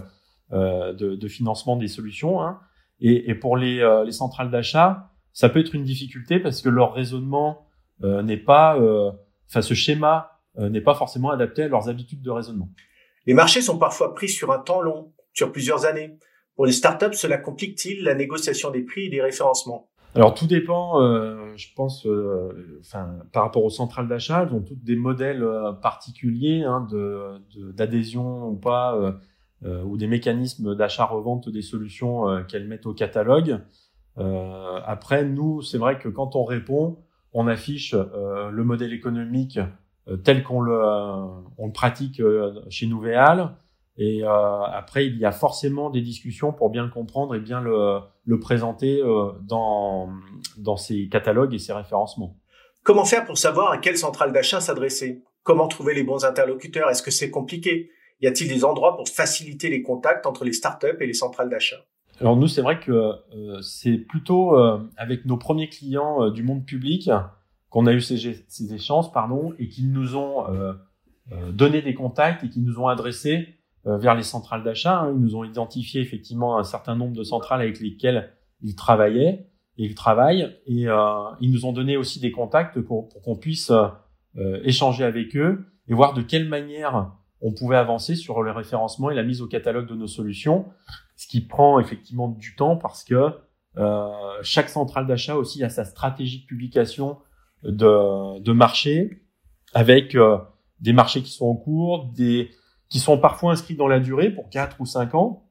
de, 0.51 1.15
de, 1.15 1.27
financement 1.27 1.75
des 1.75 1.88
solutions. 1.88 2.41
Hein. 2.41 2.59
Et, 2.99 3.29
et, 3.29 3.35
pour 3.35 3.57
les, 3.57 3.79
euh, 3.79 4.03
les 4.03 4.11
centrales 4.11 4.49
d'achat, 4.49 5.11
ça 5.33 5.49
peut 5.49 5.59
être 5.59 5.75
une 5.75 5.83
difficulté 5.83 6.39
parce 6.39 6.61
que 6.61 6.69
leur 6.69 6.94
raisonnement 6.94 7.67
euh, 8.03 8.21
n'est 8.23 8.38
pas, 8.38 8.77
euh, 8.79 9.11
enfin 9.49 9.61
ce 9.61 9.73
schéma 9.73 10.31
n'est 10.59 10.81
pas 10.81 10.95
forcément 10.95 11.29
adapté 11.29 11.61
à 11.61 11.67
leurs 11.67 11.88
habitudes 11.88 12.23
de 12.23 12.31
raisonnement. 12.31 12.69
Les 13.27 13.35
marchés 13.35 13.61
sont 13.61 13.77
parfois 13.77 14.15
pris 14.15 14.27
sur 14.27 14.51
un 14.51 14.57
temps 14.57 14.81
long, 14.81 15.13
sur 15.31 15.51
plusieurs 15.51 15.85
années. 15.85 16.18
Pour 16.56 16.66
les 16.66 16.71
startups, 16.71 17.13
cela 17.13 17.37
complique-t-il 17.37 18.04
la 18.04 18.16
négociation 18.16 18.71
des 18.71 18.81
prix 18.81 19.06
et 19.06 19.09
des 19.09 19.21
référencements? 19.21 19.87
Alors 20.16 20.33
tout 20.33 20.47
dépend, 20.47 20.99
euh, 20.99 21.54
je 21.57 21.68
pense, 21.75 22.07
euh, 22.07 22.80
enfin 22.80 23.19
par 23.31 23.44
rapport 23.44 23.63
aux 23.63 23.69
centrales 23.69 24.07
d'achat, 24.07 24.44
elles 24.44 24.54
ont 24.56 24.61
toutes 24.61 24.83
des 24.83 24.95
modèles 24.95 25.44
euh, 25.44 25.73
particuliers 25.73 26.63
hein, 26.63 26.87
de, 26.89 27.71
d'adhésion 27.73 28.47
ou 28.47 28.56
pas, 28.56 28.95
euh, 28.95 29.11
ou 29.66 29.97
des 29.97 30.07
mécanismes 30.07 30.76
d'achat-revente 30.76 31.49
des 31.49 31.61
solutions 31.61 32.44
qu'elles 32.47 32.68
mettent 32.68 32.85
au 32.85 32.94
catalogue. 32.94 33.59
après, 34.16 35.23
nous, 35.23 35.61
c'est 35.61 35.78
vrai 35.78 35.97
que 35.97 36.09
quand 36.09 36.35
on 36.35 36.44
répond, 36.44 36.97
on 37.33 37.47
affiche 37.47 37.94
le 37.94 38.64
modèle 38.64 38.94
économique 38.94 39.59
tel 40.23 40.44
qu'on 40.44 40.61
le, 40.61 40.80
on 41.57 41.68
le 41.68 41.73
pratique 41.73 42.21
chez 42.69 42.87
Nouvéal. 42.87 43.56
Et 43.97 44.23
euh, 44.23 44.61
après, 44.64 45.07
il 45.07 45.18
y 45.18 45.26
a 45.26 45.31
forcément 45.31 45.90
des 45.90 46.02
discussions 46.02 46.54
pour 46.54 46.69
bien 46.69 46.83
le 46.83 46.90
comprendre 46.90 47.33
et 47.33 47.40
bien 47.40 47.61
le, 47.61 47.99
le 48.26 48.40
présenter 48.40 49.02
euh, 49.02 49.31
dans, 49.42 50.09
dans 50.57 50.78
ces 50.78 51.07
catalogues 51.09 51.54
et 51.56 51.59
ces 51.59 51.73
référencements. 51.73 52.37
Comment 52.83 53.06
faire 53.06 53.26
pour 53.26 53.40
savoir 53.40 53.71
à 53.71 53.80
quelle 53.80 53.97
centrale 53.97 54.31
d'achat 54.31 54.61
s'adresser? 54.61 55.23
Comment 55.42 55.68
trouver 55.68 55.95
les 55.95 56.04
bons 56.04 56.26
interlocuteurs? 56.26 56.90
Est-ce 56.90 57.02
que 57.02 57.11
c'est 57.11 57.31
compliqué? 57.31 57.90
Y 58.21 58.28
a-t-il 58.28 58.50
des 58.50 58.66
endroits 58.66 58.95
pour 58.95 59.07
faciliter 59.07 59.69
les 59.69 59.81
contacts 59.81 60.26
entre 60.26 60.44
les 60.44 60.54
startups 60.54 60.97
et 61.00 61.06
les 61.06 61.14
centrales 61.14 61.50
d'achat? 61.50 61.86
Alors 62.19 62.36
nous, 62.36 62.47
c'est 62.47 62.62
vrai 62.62 62.80
que 62.80 62.92
euh, 62.92 63.62
c'est 63.62 63.97
plutôt 63.97 64.57
euh, 64.57 64.80
avec 64.97 65.26
nos 65.26 65.38
premiers 65.38 65.69
clients 65.69 66.24
euh, 66.24 66.31
du 66.31 66.42
monde 66.42 66.66
public 66.66 67.12
qu'on 67.69 67.86
a 67.86 67.94
eu 67.94 68.02
ces, 68.02 68.74
échanges, 68.74 69.12
pardon, 69.12 69.54
et 69.59 69.68
qu'ils 69.68 69.92
nous 69.92 70.16
ont 70.16 70.45
donné 71.52 71.81
des 71.81 71.94
contacts 71.94 72.45
et 72.45 72.50
qui 72.50 72.62
nous 72.62 72.80
ont 72.80 72.88
adressé 72.88 73.57
euh, 73.88 73.97
vers 73.97 74.16
les 74.16 74.24
centrales 74.24 74.64
d'achat. 74.64 75.00
Hein. 75.00 75.14
Ils 75.16 75.21
nous 75.21 75.36
ont 75.36 75.44
identifié 75.45 76.02
effectivement 76.02 76.57
un 76.57 76.64
certain 76.64 76.95
nombre 76.95 77.16
de 77.16 77.24
centrales 77.24 77.62
avec 77.62 77.80
lesquelles 77.80 78.33
ils 78.62 78.76
travaillaient 78.76 79.47
et 79.78 79.86
ils 79.86 79.95
travaillent. 79.95 80.57
Et 80.66 80.90
euh, 80.90 81.30
ils 81.40 81.52
nous 81.52 81.66
ont 81.66 81.71
donné 81.71 81.95
aussi 81.95 82.19
des 82.19 82.31
contacts 82.31 82.81
pour, 82.81 83.07
pour 83.07 83.21
qu'on 83.21 83.38
puisse 83.38 83.71
euh, 83.71 84.59
échanger 84.64 85.06
avec 85.06 85.38
eux 85.38 85.66
et 85.88 85.94
voir 85.94 86.14
de 86.14 86.21
quelle 86.21 86.50
manière 86.50 87.14
on 87.41 87.53
pouvait 87.53 87.77
avancer 87.77 88.15
sur 88.15 88.41
le 88.41 88.51
référencement 88.51 89.09
et 89.09 89.15
la 89.15 89.23
mise 89.23 89.41
au 89.41 89.47
catalogue 89.47 89.87
de 89.87 89.95
nos 89.95 90.07
solutions, 90.07 90.65
ce 91.15 91.27
qui 91.27 91.41
prend 91.41 91.79
effectivement 91.79 92.29
du 92.29 92.56
temps 92.56 92.77
parce 92.77 93.03
que 93.03 93.31
euh, 93.77 94.09
chaque 94.41 94.69
centrale 94.69 95.06
d'achat 95.06 95.35
aussi 95.35 95.63
a 95.63 95.69
sa 95.69 95.85
stratégie 95.85 96.41
de 96.41 96.45
publication 96.45 97.19
de, 97.63 98.39
de 98.39 98.51
marché 98.51 99.23
avec 99.73 100.17
des 100.79 100.94
marchés 100.94 101.21
qui 101.21 101.31
sont 101.31 101.45
en 101.47 101.56
cours, 101.56 102.11
des 102.13 102.49
qui 102.89 102.99
sont 102.99 103.17
parfois 103.17 103.51
inscrits 103.51 103.75
dans 103.75 103.87
la 103.87 103.99
durée 103.99 104.29
pour 104.29 104.49
quatre 104.49 104.79
ou 104.79 104.85
cinq 104.85 105.13
ans 105.13 105.44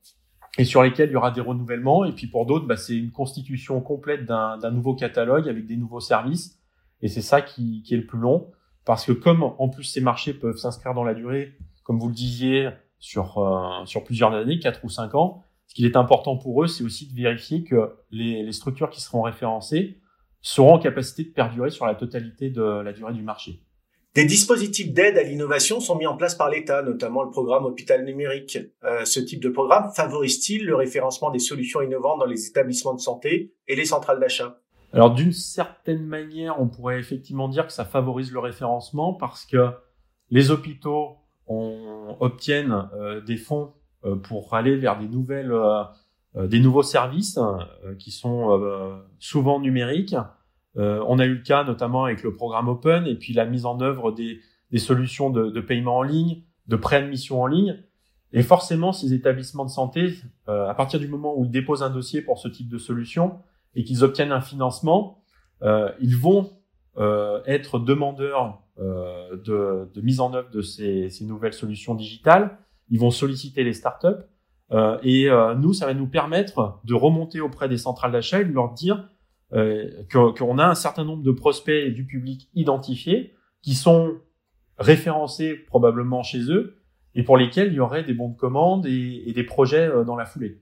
et 0.59 0.65
sur 0.65 0.83
lesquels 0.83 1.11
il 1.11 1.13
y 1.13 1.17
aura 1.17 1.31
des 1.31 1.41
renouvellements. 1.41 2.05
Et 2.05 2.13
puis 2.13 2.27
pour 2.27 2.47
d'autres, 2.47 2.67
bah, 2.67 2.77
c'est 2.77 2.97
une 2.97 3.11
constitution 3.11 3.81
complète 3.81 4.25
d'un 4.25 4.71
nouveau 4.71 4.95
catalogue 4.95 5.49
avec 5.49 5.67
des 5.67 5.77
nouveaux 5.77 6.01
services. 6.01 6.59
Et 7.03 7.09
c'est 7.09 7.23
ça 7.23 7.43
qui, 7.43 7.83
qui, 7.83 7.95
est 7.95 7.99
le 7.99 8.07
plus 8.07 8.19
long, 8.19 8.51
parce 8.87 9.05
que 9.05 9.13
comme 9.13 9.43
en 9.43 9.69
plus 9.69 9.85
ces 9.85 10.01
marchés 10.01 10.33
peuvent 10.33 10.57
s'inscrire 10.57 10.95
dans 10.95 11.05
la 11.05 11.13
durée, 11.13 11.53
comme 11.87 12.01
vous 12.01 12.09
le 12.09 12.15
disiez, 12.15 12.69
sur 12.99 13.39
euh, 13.39 13.85
sur 13.85 14.03
plusieurs 14.03 14.35
années, 14.35 14.59
quatre 14.59 14.85
ou 14.85 14.89
cinq 14.89 15.15
ans, 15.15 15.45
ce 15.69 15.75
qu'il 15.75 15.87
est 15.87 15.97
important 15.97 16.37
pour 16.37 16.65
eux, 16.65 16.67
c'est 16.67 16.83
aussi 16.83 17.07
de 17.07 17.15
vérifier 17.15 17.63
que 17.63 17.93
les, 18.11 18.43
les 18.43 18.53
structures 18.53 18.91
qui 18.91 19.01
seront 19.01 19.23
référencées 19.23 20.01
seront 20.41 20.75
en 20.75 20.79
capacité 20.81 21.23
de 21.25 21.33
perdurer 21.33 21.71
sur 21.71 21.87
la 21.87 21.95
totalité 21.95 22.51
de 22.51 22.63
la 22.63 22.93
durée 22.93 23.13
du 23.13 23.23
marché. 23.23 23.63
Des 24.17 24.25
dispositifs 24.25 24.93
d'aide 24.93 25.17
à 25.19 25.23
l'innovation 25.23 25.79
sont 25.79 25.97
mis 25.97 26.07
en 26.07 26.17
place 26.17 26.35
par 26.35 26.51
l'État, 26.51 26.83
notamment 26.83 27.23
le 27.23 27.31
programme 27.31 27.67
Hôpital 27.67 28.05
numérique. 28.05 28.59
Euh, 28.83 29.05
ce 29.05 29.21
type 29.21 29.43
de 29.43 29.51
programme 29.51 29.91
favorise-t-il 29.95 30.65
le 30.65 30.75
référencement 30.75 31.31
des 31.31 31.39
solutions 31.39 31.83
innovantes 31.83 32.19
dans 32.19 32.27
les 32.27 32.49
établissements 32.49 32.95
de 32.95 33.01
santé 33.01 33.55
et 33.69 33.77
les 33.77 33.85
centrales 33.85 34.19
d'achat? 34.19 34.59
Alors 34.93 35.13
d'une 35.13 35.33
certaine 35.33 36.05
manière, 36.05 36.61
on 36.61 36.67
pourrait 36.67 36.99
effectivement 36.99 37.49
dire 37.49 37.67
que 37.67 37.73
ça 37.73 37.85
favorise 37.85 38.33
le 38.33 38.39
référencement 38.39 39.13
parce 39.13 39.45
que 39.45 39.69
les 40.31 40.51
hôpitaux 40.51 41.19
obtiennent 41.49 42.89
euh, 42.95 43.21
des 43.21 43.37
fonds 43.37 43.73
euh, 44.05 44.17
pour 44.17 44.55
aller 44.55 44.77
vers 44.77 44.99
des 44.99 45.09
nouvelles, 45.09 45.53
des 46.35 46.61
nouveaux 46.61 46.83
services 46.83 47.39
qui 47.99 48.11
sont 48.11 49.01
souvent 49.19 49.59
numériques 49.59 50.17
euh, 50.79 51.03
on 51.07 51.19
a 51.19 51.25
eu 51.25 51.35
le 51.35 51.43
cas 51.43 51.65
notamment 51.65 52.05
avec 52.05 52.23
le 52.23 52.35
programme 52.35 52.69
Open 52.69 53.07
et 53.07 53.15
puis 53.15 53.33
la 53.33 53.47
mise 53.47 53.65
en 53.65 53.81
œuvre 53.81 54.13
des, 54.13 54.41
solutions 54.79 55.31
de, 55.31 55.61
paiement 55.61 55.99
en 55.99 56.03
ligne, 56.03 56.43
de 56.67 56.77
préadmission 56.77 57.43
en 57.43 57.47
ligne. 57.47 57.83
Et 58.33 58.43
forcément, 58.43 58.93
ces 58.93 59.15
établissements 59.15 59.65
de 59.65 59.71
santé, 59.71 60.15
euh, 60.49 60.69
à 60.69 60.75
partir 60.75 61.01
du 61.01 61.09
moment 61.09 61.35
où 61.37 61.45
ils 61.45 61.51
déposent 61.51 61.83
un 61.83 61.91
dossier 61.91 62.21
pour 62.21 62.39
ce 62.39 62.49
type 62.49 62.69
de 62.69 62.79
solution 62.79 63.39
et 63.75 63.85
qu'ils 63.85 64.05
obtiennent 64.05 64.33
un 64.33 64.41
financement, 64.41 65.23
euh, 65.63 65.91
ils 66.01 66.17
vont 66.17 66.51
être 67.47 67.79
demandeurs 67.79 68.63
de, 68.79 70.01
mise 70.03 70.21
en 70.21 70.33
œuvre 70.35 70.51
de 70.51 70.63
ces, 70.63 71.11
nouvelles 71.23 71.53
solutions 71.53 71.95
digitales. 71.95 72.59
Ils 72.91 73.01
vont 73.01 73.11
solliciter 73.11 73.65
les 73.65 73.73
startups. 73.73 74.23
et 75.03 75.29
nous, 75.59 75.73
ça 75.73 75.87
va 75.87 75.95
nous 75.95 76.07
permettre 76.07 76.81
de 76.85 76.95
remonter 76.95 77.41
auprès 77.41 77.69
des 77.69 77.79
centrales 77.79 78.13
d'achat 78.13 78.41
et 78.41 78.45
de 78.45 78.53
leur 78.53 78.73
dire 78.73 79.09
euh, 79.53 80.03
qu'on 80.13 80.59
a 80.59 80.67
un 80.67 80.75
certain 80.75 81.05
nombre 81.05 81.23
de 81.23 81.31
prospects 81.31 81.95
du 81.95 82.05
public 82.05 82.49
identifiés 82.55 83.33
qui 83.63 83.75
sont 83.75 84.17
référencés 84.77 85.55
probablement 85.55 86.25
chez 86.25 86.51
eux 86.51 86.83
et 87.15 87.23
pour 87.23 87.37
lesquels 87.37 87.69
il 87.69 87.75
y 87.75 87.81
aurait 87.81 88.03
des 88.03 88.13
bons 88.13 88.31
de 88.31 88.37
commande 88.37 88.87
et, 88.87 89.33
des 89.33 89.45
projets 89.45 89.87
euh, 89.87 90.03
dans 90.03 90.17
la 90.17 90.25
foulée. 90.25 90.61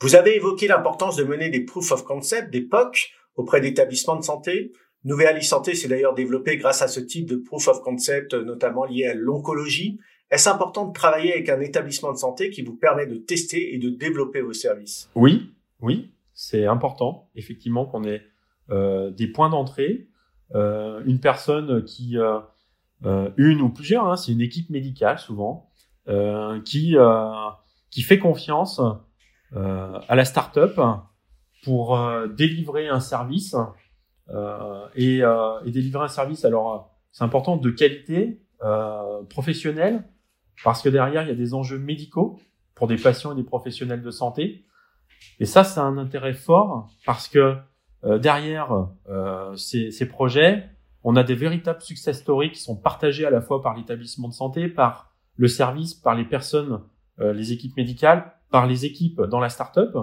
Vous 0.00 0.14
avez 0.14 0.36
évoqué 0.36 0.68
l'importance 0.68 1.16
de 1.16 1.24
mener 1.24 1.50
des 1.50 1.64
proof 1.64 1.90
of 1.90 2.04
concept, 2.04 2.50
des 2.50 2.60
POC, 2.60 3.10
auprès 3.34 3.60
d'établissements 3.60 4.16
de 4.16 4.22
santé. 4.22 4.72
Nouvelle 5.04 5.42
Santé 5.42 5.74
s'est 5.74 5.88
d'ailleurs 5.88 6.14
développé 6.14 6.56
grâce 6.56 6.82
à 6.82 6.88
ce 6.88 7.00
type 7.00 7.28
de 7.28 7.36
proof 7.36 7.68
of 7.68 7.80
concept, 7.82 8.34
notamment 8.34 8.84
lié 8.84 9.06
à 9.06 9.14
l'oncologie. 9.14 9.98
Est-ce 10.30 10.48
important 10.48 10.86
de 10.86 10.92
travailler 10.92 11.32
avec 11.32 11.48
un 11.48 11.60
établissement 11.60 12.12
de 12.12 12.18
santé 12.18 12.50
qui 12.50 12.62
vous 12.62 12.74
permet 12.74 13.06
de 13.06 13.16
tester 13.16 13.74
et 13.74 13.78
de 13.78 13.90
développer 13.90 14.40
vos 14.40 14.52
services? 14.52 15.10
Oui, 15.14 15.52
oui 15.80 16.12
c'est 16.34 16.66
important, 16.66 17.28
effectivement, 17.34 17.86
qu'on 17.86 18.04
ait 18.04 18.22
euh, 18.70 19.10
des 19.10 19.26
points 19.26 19.50
d'entrée, 19.50 20.08
euh, 20.54 21.02
une 21.04 21.20
personne 21.20 21.84
qui, 21.84 22.16
euh, 22.16 23.30
une 23.36 23.60
ou 23.60 23.68
plusieurs, 23.68 24.08
hein, 24.08 24.16
c'est 24.16 24.32
une 24.32 24.40
équipe 24.40 24.70
médicale 24.70 25.18
souvent, 25.18 25.68
qui, 26.64 26.96
qui 27.90 28.02
fait 28.02 28.18
confiance 28.18 28.80
à 29.54 30.14
la 30.16 30.24
start-up 30.24 30.80
pour 31.62 31.96
délivrer 32.36 32.88
un 32.88 32.98
service 32.98 33.54
et, 34.96 35.18
et, 35.18 35.70
délivrer 35.70 36.04
un 36.04 36.08
service. 36.08 36.44
Alors, 36.44 36.90
c'est 37.12 37.24
important 37.24 37.56
de 37.56 37.70
qualité 37.70 38.40
professionnelle 39.28 40.04
parce 40.64 40.82
que 40.82 40.88
derrière 40.88 41.22
il 41.22 41.28
y 41.28 41.32
a 41.32 41.34
des 41.34 41.54
enjeux 41.54 41.78
médicaux 41.78 42.38
pour 42.74 42.86
des 42.86 42.96
patients 42.96 43.32
et 43.32 43.36
des 43.36 43.44
professionnels 43.44 44.02
de 44.02 44.10
santé. 44.10 44.64
Et 45.38 45.46
ça, 45.46 45.64
c'est 45.64 45.80
un 45.80 45.98
intérêt 45.98 46.34
fort 46.34 46.88
parce 47.06 47.28
que 47.28 47.56
euh, 48.04 48.18
derrière 48.18 48.88
euh, 49.08 49.54
ces, 49.56 49.90
ces, 49.90 50.08
projets, 50.08 50.68
on 51.04 51.14
a 51.14 51.22
des 51.22 51.34
véritables 51.34 51.80
success 51.80 52.18
stories 52.20 52.50
qui 52.50 52.60
sont 52.60 52.76
partagés 52.76 53.24
à 53.24 53.30
la 53.30 53.40
fois 53.40 53.62
par 53.62 53.76
l'établissement 53.76 54.28
de 54.28 54.34
santé, 54.34 54.68
par 54.68 55.14
le 55.36 55.46
service, 55.46 55.94
par 55.94 56.14
les 56.14 56.24
personnes, 56.24 56.80
euh, 57.20 57.32
les 57.32 57.52
équipes 57.52 57.76
médicales, 57.76 58.32
par 58.50 58.66
les 58.66 58.84
équipes 58.84 59.22
dans 59.22 59.38
la 59.38 59.48
startup. 59.48 59.96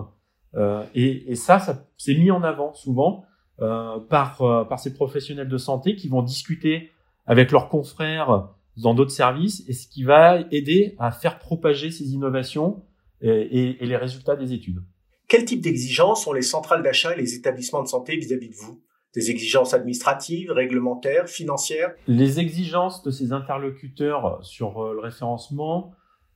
Euh, 0.55 0.83
et, 0.95 1.31
et, 1.31 1.35
ça, 1.35 1.59
ça 1.59 1.85
c'est 1.97 2.15
mis 2.15 2.31
en 2.31 2.41
avant 2.43 2.73
souvent 2.73 3.25
euh, 3.61 3.99
par, 3.99 4.41
euh, 4.41 4.63
par 4.63 4.79
ces 4.79 4.93
professionnels 4.93 5.49
de 5.49 5.57
santé 5.57 5.95
qui 5.95 6.07
vont 6.07 6.21
discuter 6.21 6.91
avec 7.25 7.51
leurs 7.51 7.69
confrères 7.69 8.49
dans 8.77 8.93
d'autres 8.93 9.11
services 9.11 9.63
et 9.67 9.73
ce 9.73 9.87
qui 9.87 10.03
va 10.03 10.39
aider 10.51 10.95
à 10.97 11.11
faire 11.11 11.39
propager 11.39 11.91
ces 11.91 12.13
innovations 12.13 12.83
et, 13.21 13.29
et, 13.29 13.83
et 13.83 13.85
les 13.85 13.97
résultats 13.97 14.35
des 14.35 14.53
études. 14.53 14.81
Quel 15.27 15.45
type 15.45 15.61
d'exigences 15.61 16.25
ont 16.25 16.33
les 16.33 16.41
centrales 16.41 16.81
d'achat 16.81 17.13
et 17.13 17.17
les 17.17 17.35
établissements 17.35 17.83
de 17.83 17.87
santé 17.87 18.15
vis-à-vis 18.15 18.49
de 18.49 18.55
vous? 18.55 18.81
Des 19.13 19.29
exigences 19.29 19.73
administratives, 19.73 20.51
réglementaires, 20.51 21.27
financières? 21.27 21.93
Les 22.07 22.39
exigences 22.39 23.03
de 23.03 23.11
ces 23.11 23.31
interlocuteurs 23.31 24.39
sur 24.43 24.83
euh, 24.83 24.93
le 24.93 24.99
référencement 24.99 25.91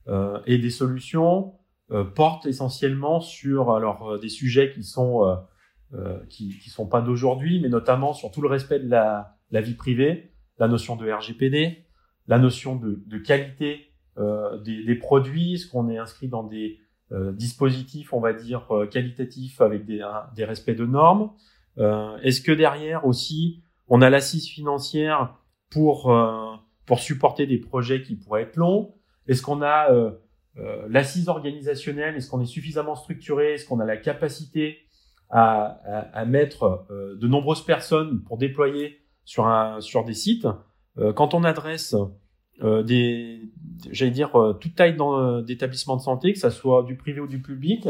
euh, 0.08 0.38
et 0.46 0.58
des 0.58 0.70
solutions 0.70 1.54
euh, 1.90 2.04
portent 2.04 2.46
essentiellement 2.46 3.20
sur 3.20 3.72
alors 3.72 4.18
des 4.20 4.28
sujets 4.28 4.72
qui 4.72 4.84
sont 4.84 5.38
qui, 6.28 6.58
qui 6.58 6.70
sont 6.70 6.86
pas 6.86 7.00
d'aujourd'hui, 7.00 7.60
mais 7.60 7.68
notamment 7.68 8.12
sur 8.12 8.30
tout 8.30 8.42
le 8.42 8.48
respect 8.48 8.80
de 8.80 8.88
la, 8.88 9.36
la, 9.50 9.60
vie 9.60 9.74
privée, 9.74 10.32
la 10.58 10.66
notion 10.66 10.96
de 10.96 11.10
RGPD, 11.10 11.84
la 12.26 12.38
notion 12.38 12.76
de, 12.76 13.02
de 13.06 13.18
qualité 13.18 13.92
des, 14.16 14.84
des, 14.84 14.94
produits, 14.96 15.58
ce 15.58 15.70
qu'on 15.70 15.88
est 15.88 15.98
inscrit 15.98 16.28
dans 16.28 16.42
des 16.42 16.80
euh, 17.12 17.32
dispositif, 17.32 18.12
on 18.14 18.20
va 18.20 18.32
dire, 18.32 18.66
euh, 18.74 18.86
qualitatif 18.86 19.60
avec 19.60 19.84
des, 19.84 20.02
des 20.34 20.44
respects 20.44 20.74
de 20.74 20.86
normes. 20.86 21.30
Euh, 21.76 22.16
Est-ce 22.22 22.40
que 22.40 22.50
derrière 22.50 23.06
aussi, 23.06 23.62
on 23.88 24.00
a 24.00 24.08
l'assise 24.08 24.48
financière 24.48 25.36
pour, 25.70 26.14
pour 26.86 26.98
supporter 27.00 27.46
des 27.46 27.58
projets 27.58 28.02
qui 28.02 28.16
pourraient 28.16 28.42
être 28.42 28.56
longs? 28.56 28.94
Est-ce 29.26 29.42
qu'on 29.42 29.60
a 29.60 29.88
l'assise 30.88 31.28
organisationnelle? 31.28 32.16
Est-ce 32.16 32.30
qu'on 32.30 32.40
est 32.40 32.46
suffisamment 32.46 32.94
structuré? 32.94 33.54
Est-ce 33.54 33.66
qu'on 33.66 33.80
a 33.80 33.84
la 33.84 33.96
capacité 33.96 34.78
à, 35.30 35.80
à, 35.84 36.20
à 36.20 36.24
mettre 36.24 36.86
de 36.90 37.26
nombreuses 37.26 37.64
personnes 37.64 38.22
pour 38.22 38.38
déployer 38.38 39.00
sur, 39.24 39.46
un, 39.46 39.80
sur 39.80 40.04
des 40.04 40.14
sites 40.14 40.46
Quand 41.14 41.34
on 41.34 41.44
adresse 41.44 41.94
euh, 42.62 42.84
des, 42.84 43.50
j'allais 43.90 44.12
dire, 44.12 44.36
euh, 44.36 44.52
toute 44.52 44.76
taille 44.76 44.96
euh, 45.00 45.42
d'établissements 45.42 45.96
de 45.96 46.02
santé, 46.02 46.32
que 46.32 46.38
ça 46.38 46.50
soit 46.50 46.84
du 46.84 46.96
privé 46.96 47.20
ou 47.20 47.26
du 47.26 47.42
public. 47.42 47.88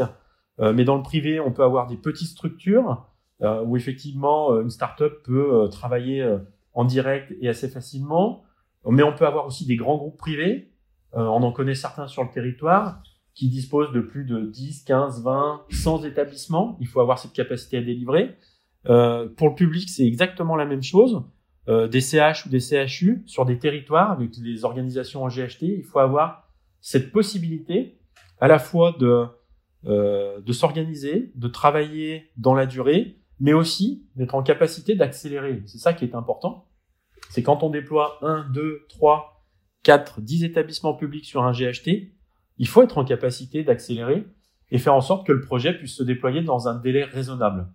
mais 0.57 0.85
dans 0.85 0.95
le 0.95 1.03
privé, 1.03 1.39
on 1.41 1.51
peut 1.51 1.63
avoir 1.63 1.85
des 1.87 1.97
petites 1.97 2.29
structures 2.29 3.05
où 3.41 3.75
effectivement 3.75 4.57
une 4.61 4.69
startup 4.69 5.21
peut 5.21 5.67
travailler 5.69 6.25
en 6.73 6.85
direct 6.85 7.33
et 7.41 7.49
assez 7.49 7.67
facilement. 7.67 8.43
Mais 8.89 9.03
on 9.03 9.13
peut 9.13 9.27
avoir 9.27 9.45
aussi 9.45 9.65
des 9.65 9.75
grands 9.75 9.97
groupes 9.97 10.17
privés. 10.17 10.71
on 11.11 11.43
en 11.43 11.51
connaît 11.51 11.75
certains 11.75 12.07
sur 12.07 12.23
le 12.23 12.29
territoire 12.29 13.03
qui 13.35 13.49
disposent 13.49 13.91
de 13.91 13.99
plus 13.99 14.23
de 14.23 14.39
10, 14.45 14.83
15, 14.83 15.23
20, 15.23 15.65
100 15.69 16.05
établissements. 16.05 16.77
Il 16.79 16.87
faut 16.87 17.01
avoir 17.01 17.19
cette 17.19 17.33
capacité 17.33 17.77
à 17.77 17.81
délivrer. 17.81 18.37
Euh, 18.87 19.27
pour 19.27 19.49
le 19.49 19.55
public, 19.55 19.89
c'est 19.89 20.05
exactement 20.05 20.55
la 20.55 20.65
même 20.65 20.81
chose. 20.81 21.21
Euh, 21.67 21.87
des 21.87 21.99
CH 21.99 22.45
ou 22.45 22.49
des 22.49 22.59
CHU 22.59 23.23
sur 23.25 23.45
des 23.45 23.59
territoires 23.59 24.11
avec 24.11 24.31
les 24.37 24.63
organisations 24.63 25.23
en 25.23 25.27
GHT, 25.27 25.63
il 25.63 25.83
faut 25.83 25.99
avoir 25.99 26.47
cette 26.79 27.11
possibilité 27.11 27.99
à 28.39 28.47
la 28.47 28.59
fois 28.59 28.95
de, 28.99 29.25
euh, 29.85 30.39
de 30.39 30.53
s'organiser, 30.53 31.31
de 31.35 31.47
travailler 31.47 32.31
dans 32.37 32.53
la 32.53 32.65
durée, 32.65 33.17
mais 33.39 33.53
aussi 33.53 34.07
d'être 34.15 34.35
en 34.35 34.43
capacité 34.43 34.95
d'accélérer. 34.95 35.61
C'est 35.65 35.79
ça 35.79 35.93
qui 35.93 36.05
est 36.05 36.15
important. 36.15 36.67
C'est 37.31 37.43
quand 37.43 37.63
on 37.63 37.69
déploie 37.69 38.19
1, 38.21 38.49
2, 38.53 38.85
3, 38.87 39.43
4, 39.83 40.21
10 40.21 40.43
établissements 40.45 40.93
publics 40.93 41.25
sur 41.25 41.43
un 41.43 41.51
GHT, 41.51 42.14
il 42.57 42.67
faut 42.67 42.81
être 42.81 42.97
en 42.97 43.05
capacité 43.05 43.63
d'accélérer 43.63 44.25
et 44.71 44.77
faire 44.77 44.93
en 44.93 45.01
sorte 45.01 45.27
que 45.27 45.31
le 45.31 45.41
projet 45.41 45.77
puisse 45.77 45.95
se 45.95 46.03
déployer 46.03 46.41
dans 46.41 46.67
un 46.67 46.75
délai 46.75 47.03
raisonnable. 47.03 47.67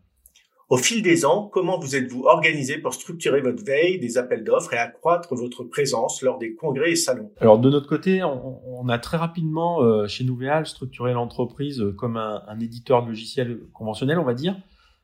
Au 0.70 0.76
fil 0.76 1.02
des 1.02 1.24
ans, 1.24 1.50
comment 1.52 1.80
vous 1.80 1.96
êtes-vous 1.96 2.26
organisé 2.26 2.78
pour 2.78 2.94
structurer 2.94 3.40
votre 3.40 3.64
veille 3.64 3.98
des 3.98 4.18
appels 4.18 4.44
d'offres 4.44 4.72
et 4.72 4.78
accroître 4.78 5.34
votre 5.34 5.64
présence 5.64 6.22
lors 6.22 6.38
des 6.38 6.54
congrès 6.54 6.92
et 6.92 6.96
salons? 6.96 7.32
Alors 7.40 7.58
de 7.58 7.68
notre 7.68 7.88
côté, 7.88 8.22
on, 8.22 8.88
a 8.88 8.98
très 9.00 9.16
rapidement 9.16 9.82
euh, 9.82 10.06
chez 10.06 10.22
Nouvéal 10.22 10.66
structuré 10.66 11.12
l'entreprise 11.12 11.82
comme 11.98 12.16
un, 12.16 12.60
éditeur 12.60 13.02
de 13.02 13.08
logiciels 13.08 13.58
conventionnel, 13.72 14.20
on 14.20 14.24
va 14.24 14.34
dire, 14.34 14.56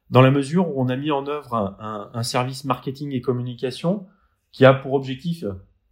dans 0.09 0.23
la 0.23 0.31
mesure 0.31 0.69
où 0.69 0.81
on 0.81 0.89
a 0.89 0.95
mis 0.95 1.11
en 1.11 1.27
œuvre 1.27 1.77
un, 1.81 2.23
service 2.23 2.65
marketing 2.65 3.11
et 3.13 3.21
communication 3.21 4.07
qui 4.53 4.65
a 4.65 4.73
pour 4.73 4.93
objectif 4.93 5.45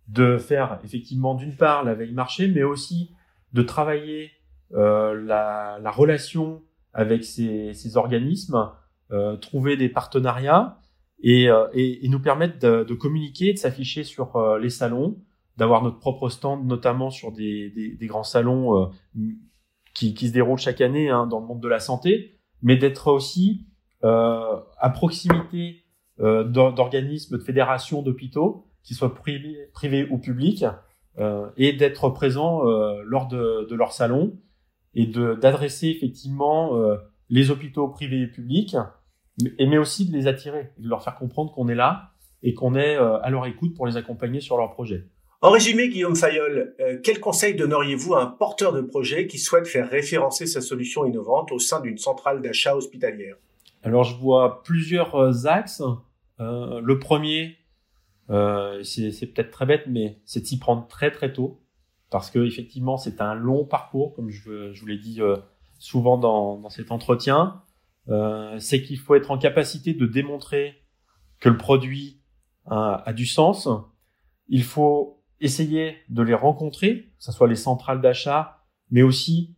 de 0.06 0.38
faire 0.38 0.78
effectivement 0.84 1.34
d'une 1.34 1.56
part 1.56 1.82
la 1.82 1.94
veille 1.94 2.12
marché, 2.12 2.46
mais 2.46 2.62
aussi 2.62 3.10
de 3.54 3.62
travailler 3.62 4.30
euh, 4.74 5.14
la, 5.14 5.78
la, 5.80 5.90
relation 5.90 6.62
avec 6.92 7.24
ces, 7.24 7.72
ces 7.72 7.96
organismes, 7.96 8.70
euh, 9.10 9.36
trouver 9.36 9.76
des 9.76 9.88
partenariats 9.88 10.78
et, 11.22 11.48
euh, 11.48 11.66
et, 11.72 12.04
et 12.04 12.08
nous 12.08 12.20
permettre 12.20 12.58
de, 12.58 12.84
de 12.84 12.94
communiquer, 12.94 13.52
de 13.52 13.58
s'afficher 13.58 14.04
sur 14.04 14.36
euh, 14.36 14.58
les 14.58 14.70
salons, 14.70 15.18
d'avoir 15.56 15.82
notre 15.82 15.98
propre 15.98 16.28
stand, 16.28 16.66
notamment 16.66 17.10
sur 17.10 17.32
des, 17.32 17.70
des, 17.70 17.94
des 17.94 18.06
grands 18.06 18.24
salons 18.24 18.90
qui, 19.94 20.14
qui, 20.14 20.28
se 20.28 20.32
déroulent 20.32 20.58
chaque 20.58 20.80
année 20.80 21.08
hein, 21.08 21.26
dans 21.26 21.38
le 21.38 21.46
monde 21.46 21.62
de 21.62 21.68
la 21.68 21.78
santé, 21.78 22.40
mais 22.60 22.76
d'être 22.76 23.06
aussi 23.06 23.66
à 24.02 24.90
proximité 24.92 25.84
d'organismes, 26.18 27.38
de 27.38 27.42
fédérations, 27.42 28.02
d'hôpitaux 28.02 28.66
qu'ils 28.84 28.96
soient 28.96 29.14
privés, 29.14 29.70
privés 29.72 30.06
ou 30.10 30.18
publics, 30.18 30.62
euh, 30.62 30.70
et 31.56 31.72
d'être 31.72 32.08
présent 32.10 32.66
euh, 32.66 33.02
lors 33.04 33.28
de, 33.28 33.66
de, 33.68 33.74
leur 33.74 33.92
salon 33.92 34.36
et 34.94 35.06
d'adresser 35.06 35.88
effectivement 35.88 36.76
euh, 36.76 36.96
les 37.28 37.50
hôpitaux 37.50 37.88
privés 37.88 38.22
et 38.22 38.26
publics, 38.26 38.76
mais, 39.42 39.66
mais 39.66 39.78
aussi 39.78 40.08
de 40.08 40.12
les 40.12 40.26
attirer, 40.26 40.70
de 40.78 40.88
leur 40.88 41.02
faire 41.02 41.16
comprendre 41.16 41.52
qu'on 41.52 41.68
est 41.68 41.74
là 41.74 42.10
et 42.42 42.54
qu'on 42.54 42.74
est 42.74 42.96
euh, 42.96 43.18
à 43.20 43.30
leur 43.30 43.46
écoute 43.46 43.74
pour 43.74 43.86
les 43.86 43.96
accompagner 43.96 44.40
sur 44.40 44.56
leurs 44.56 44.70
projets. 44.72 45.06
En 45.40 45.50
résumé, 45.50 45.88
Guillaume 45.88 46.16
Fayol, 46.16 46.74
euh, 46.80 46.98
quel 47.02 47.20
conseil 47.20 47.54
donneriez-vous 47.54 48.14
à 48.14 48.22
un 48.22 48.26
porteur 48.26 48.72
de 48.72 48.80
projet 48.80 49.26
qui 49.26 49.38
souhaite 49.38 49.66
faire 49.66 49.90
référencer 49.90 50.46
sa 50.46 50.60
solution 50.60 51.04
innovante 51.04 51.52
au 51.52 51.58
sein 51.58 51.80
d'une 51.80 51.98
centrale 51.98 52.40
d'achat 52.40 52.76
hospitalière? 52.76 53.36
Alors, 53.82 54.04
je 54.04 54.16
vois 54.16 54.62
plusieurs 54.62 55.46
axes. 55.46 55.82
Euh, 56.40 56.80
le 56.82 56.98
premier, 56.98 57.56
euh, 58.30 58.82
c'est 58.82 59.26
peut-être 59.26 59.50
très 59.50 59.66
bête, 59.66 59.84
mais 59.86 60.20
c'est 60.24 60.40
de 60.40 60.46
s'y 60.46 60.58
prendre 60.58 60.86
très 60.86 61.10
très 61.10 61.32
tôt, 61.32 61.62
parce 62.10 62.30
que 62.30 62.44
effectivement 62.44 62.96
c'est 62.96 63.20
un 63.20 63.34
long 63.34 63.64
parcours, 63.64 64.14
comme 64.14 64.30
je, 64.30 64.78
vous 64.78 64.86
l'ai 64.86 64.98
dit 64.98 65.20
euh, 65.20 65.36
souvent 65.78 66.18
dans, 66.18 66.68
cet 66.70 66.90
entretien. 66.90 67.62
Euh, 68.08 68.58
c'est 68.58 68.82
qu'il 68.82 68.98
faut 68.98 69.14
être 69.14 69.30
en 69.30 69.38
capacité 69.38 69.94
de 69.94 70.06
démontrer 70.06 70.74
que 71.40 71.48
le 71.48 71.56
produit 71.56 72.20
a, 72.66 73.02
a, 73.06 73.12
du 73.14 73.24
sens. 73.24 73.66
Il 74.48 74.62
faut 74.62 75.22
essayer 75.40 75.96
de 76.10 76.22
les 76.22 76.34
rencontrer, 76.34 77.04
que 77.18 77.24
ce 77.24 77.32
soit 77.32 77.48
les 77.48 77.56
centrales 77.56 78.02
d'achat, 78.02 78.62
mais 78.90 79.02
aussi 79.02 79.56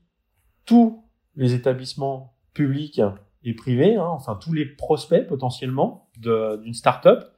tous 0.64 1.04
les 1.34 1.54
établissements 1.54 2.36
publics 2.54 3.00
et 3.42 3.54
privés, 3.54 3.96
hein, 3.96 4.06
enfin 4.06 4.36
tous 4.36 4.52
les 4.52 4.64
prospects 4.64 5.26
potentiellement 5.26 6.10
d'une 6.16 6.74
start-up 6.74 7.35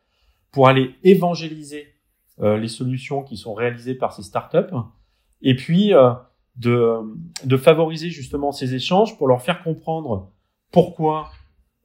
pour 0.52 0.68
aller 0.68 0.94
évangéliser 1.02 1.86
euh, 2.40 2.56
les 2.56 2.68
solutions 2.68 3.22
qui 3.22 3.36
sont 3.36 3.54
réalisées 3.54 3.94
par 3.94 4.12
ces 4.12 4.22
startups 4.22 4.74
et 5.42 5.56
puis 5.56 5.94
euh, 5.94 6.12
de, 6.56 6.98
de 7.44 7.56
favoriser 7.56 8.10
justement 8.10 8.52
ces 8.52 8.74
échanges 8.74 9.16
pour 9.16 9.28
leur 9.28 9.42
faire 9.42 9.62
comprendre 9.62 10.32
pourquoi 10.70 11.30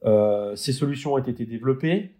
euh, 0.04 0.54
ces 0.56 0.72
solutions 0.72 1.14
ont 1.14 1.18
été 1.18 1.46
développées, 1.46 2.16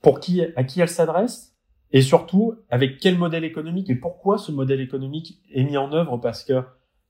pour 0.00 0.20
qui, 0.20 0.42
à 0.56 0.64
qui 0.64 0.80
elles 0.80 0.88
s'adressent 0.88 1.56
et 1.92 2.02
surtout 2.02 2.54
avec 2.70 3.00
quel 3.00 3.18
modèle 3.18 3.44
économique 3.44 3.90
et 3.90 3.96
pourquoi 3.96 4.38
ce 4.38 4.52
modèle 4.52 4.80
économique 4.80 5.40
est 5.52 5.64
mis 5.64 5.76
en 5.76 5.92
œuvre 5.92 6.18
parce 6.18 6.44
que 6.44 6.62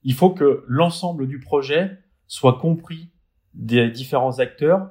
il 0.03 0.13
faut 0.13 0.31
que 0.31 0.63
l'ensemble 0.67 1.27
du 1.27 1.39
projet 1.39 1.99
soit 2.25 2.57
compris 2.57 3.09
des 3.53 3.91
différents 3.91 4.39
acteurs 4.39 4.89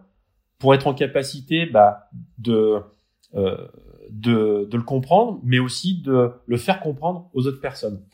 pour 0.58 0.74
être 0.74 0.86
en 0.86 0.94
capacité 0.94 1.66
bah, 1.66 2.08
de 2.38 2.80
de, 3.34 4.68
de, 4.68 4.76
le 4.76 4.82
comprendre, 4.82 5.40
mais 5.44 5.58
aussi 5.58 6.02
de 6.02 6.32
le 6.46 6.56
faire 6.56 6.80
comprendre 6.80 7.30
aux 7.32 7.46
autres 7.46 7.60
personnes. 7.60 8.04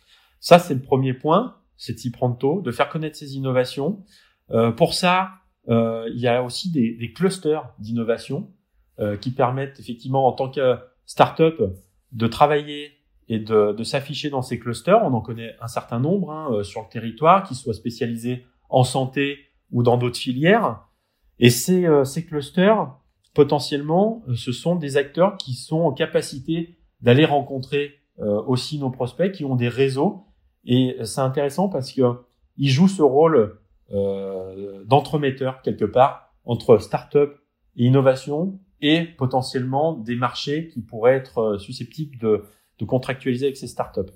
Ça, 0.41 0.59
c'est 0.59 0.75
le 0.75 0.83
premier 0.83 1.15
point, 1.15 1.57
c'est 1.77 1.95
de 1.95 1.99
s'y 1.99 2.11
prendre 2.11 2.37
tôt, 2.37 2.61
de 2.61 2.71
faire 2.71 2.89
connaître 2.89 3.17
ces 3.17 3.37
innovations. 3.37 4.05
Euh, 4.51 4.71
pour 4.73 4.95
ça, 4.95 5.31
euh, 5.69 6.09
il 6.15 6.21
y 6.21 6.29
a 6.29 6.43
aussi 6.43 6.71
des, 6.71 6.95
des 6.95 7.13
clusters 7.13 7.75
d'innovation 7.79 8.53
euh, 8.99 9.17
qui 9.17 9.31
permettent 9.31 9.79
effectivement, 9.81 10.27
en 10.27 10.33
tant 10.33 10.51
que 10.51 10.77
startup, 11.05 11.63
de 12.13 12.27
travailler 12.27 12.93
et 13.29 13.39
de, 13.39 13.73
de 13.73 13.85
s'afficher 13.85 14.31
dans 14.31 14.43
ces 14.43 14.59
clusters. 14.59 15.03
On 15.05 15.13
en 15.13 15.21
connaît 15.21 15.55
un 15.61 15.69
certain 15.69 15.99
nombre 15.99 16.31
hein, 16.31 16.49
euh, 16.53 16.63
sur 16.63 16.83
le 16.83 16.89
territoire, 16.89 17.43
qui 17.43 17.55
soient 17.55 17.75
spécialisés 17.75 18.47
en 18.69 18.85
santé 18.85 19.39
ou 19.71 19.83
dans 19.83 19.99
d'autres 19.99 20.19
filières. 20.19 20.81
Et 21.39 21.51
ces, 21.51 21.85
euh, 21.87 22.05
ces 22.05 22.25
clusters, 22.25 22.89
potentiellement, 23.37 24.25
euh, 24.29 24.35
ce 24.35 24.51
sont 24.51 24.77
des 24.77 24.97
acteurs 24.97 25.37
qui 25.37 25.53
sont 25.53 25.81
en 25.81 25.93
capacité 25.93 26.79
d'aller 27.03 27.27
rencontrer 27.27 27.93
euh, 28.19 28.43
aussi 28.47 28.79
nos 28.79 28.89
prospects, 28.89 29.31
qui 29.31 29.45
ont 29.45 29.57
des 29.57 29.69
réseaux. 29.69 30.25
Et 30.65 30.97
c'est 31.05 31.21
intéressant 31.21 31.69
parce 31.69 31.93
que 31.93 32.03
ils 32.57 32.71
jouent 32.71 32.89
ce 32.89 33.03
rôle 33.03 33.61
euh, 33.93 34.83
d'entremetteur 34.87 35.61
quelque 35.61 35.85
part 35.85 36.35
entre 36.47 36.79
start-up 36.79 37.37
et 37.77 37.85
innovation 37.85 38.59
et 38.81 39.05
potentiellement 39.05 39.93
des 39.93 40.17
marchés 40.17 40.69
qui 40.69 40.81
pourraient 40.81 41.17
être 41.17 41.59
susceptibles 41.59 42.17
de, 42.19 42.43
contractualiser 42.87 43.47
avec 43.47 43.59
ces 43.59 43.67
start-up. 43.67 44.11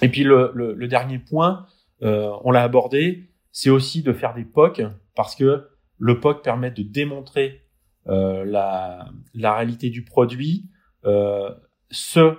Et 0.00 0.08
puis 0.08 0.24
le, 0.24 0.86
dernier 0.88 1.18
point, 1.18 1.66
on 2.00 2.50
l'a 2.50 2.62
abordé, 2.62 3.30
c'est 3.52 3.70
aussi 3.70 4.02
de 4.02 4.12
faire 4.12 4.34
des 4.34 4.44
POC 4.44 4.82
parce 5.14 5.34
que 5.34 5.68
le 5.98 6.20
POC 6.20 6.42
permet 6.42 6.70
de 6.70 6.82
démontrer 6.82 7.67
la, 8.08 9.10
la, 9.34 9.54
réalité 9.54 9.90
du 9.90 10.04
produit, 10.04 10.70
euh, 11.04 11.50
ce 11.90 12.34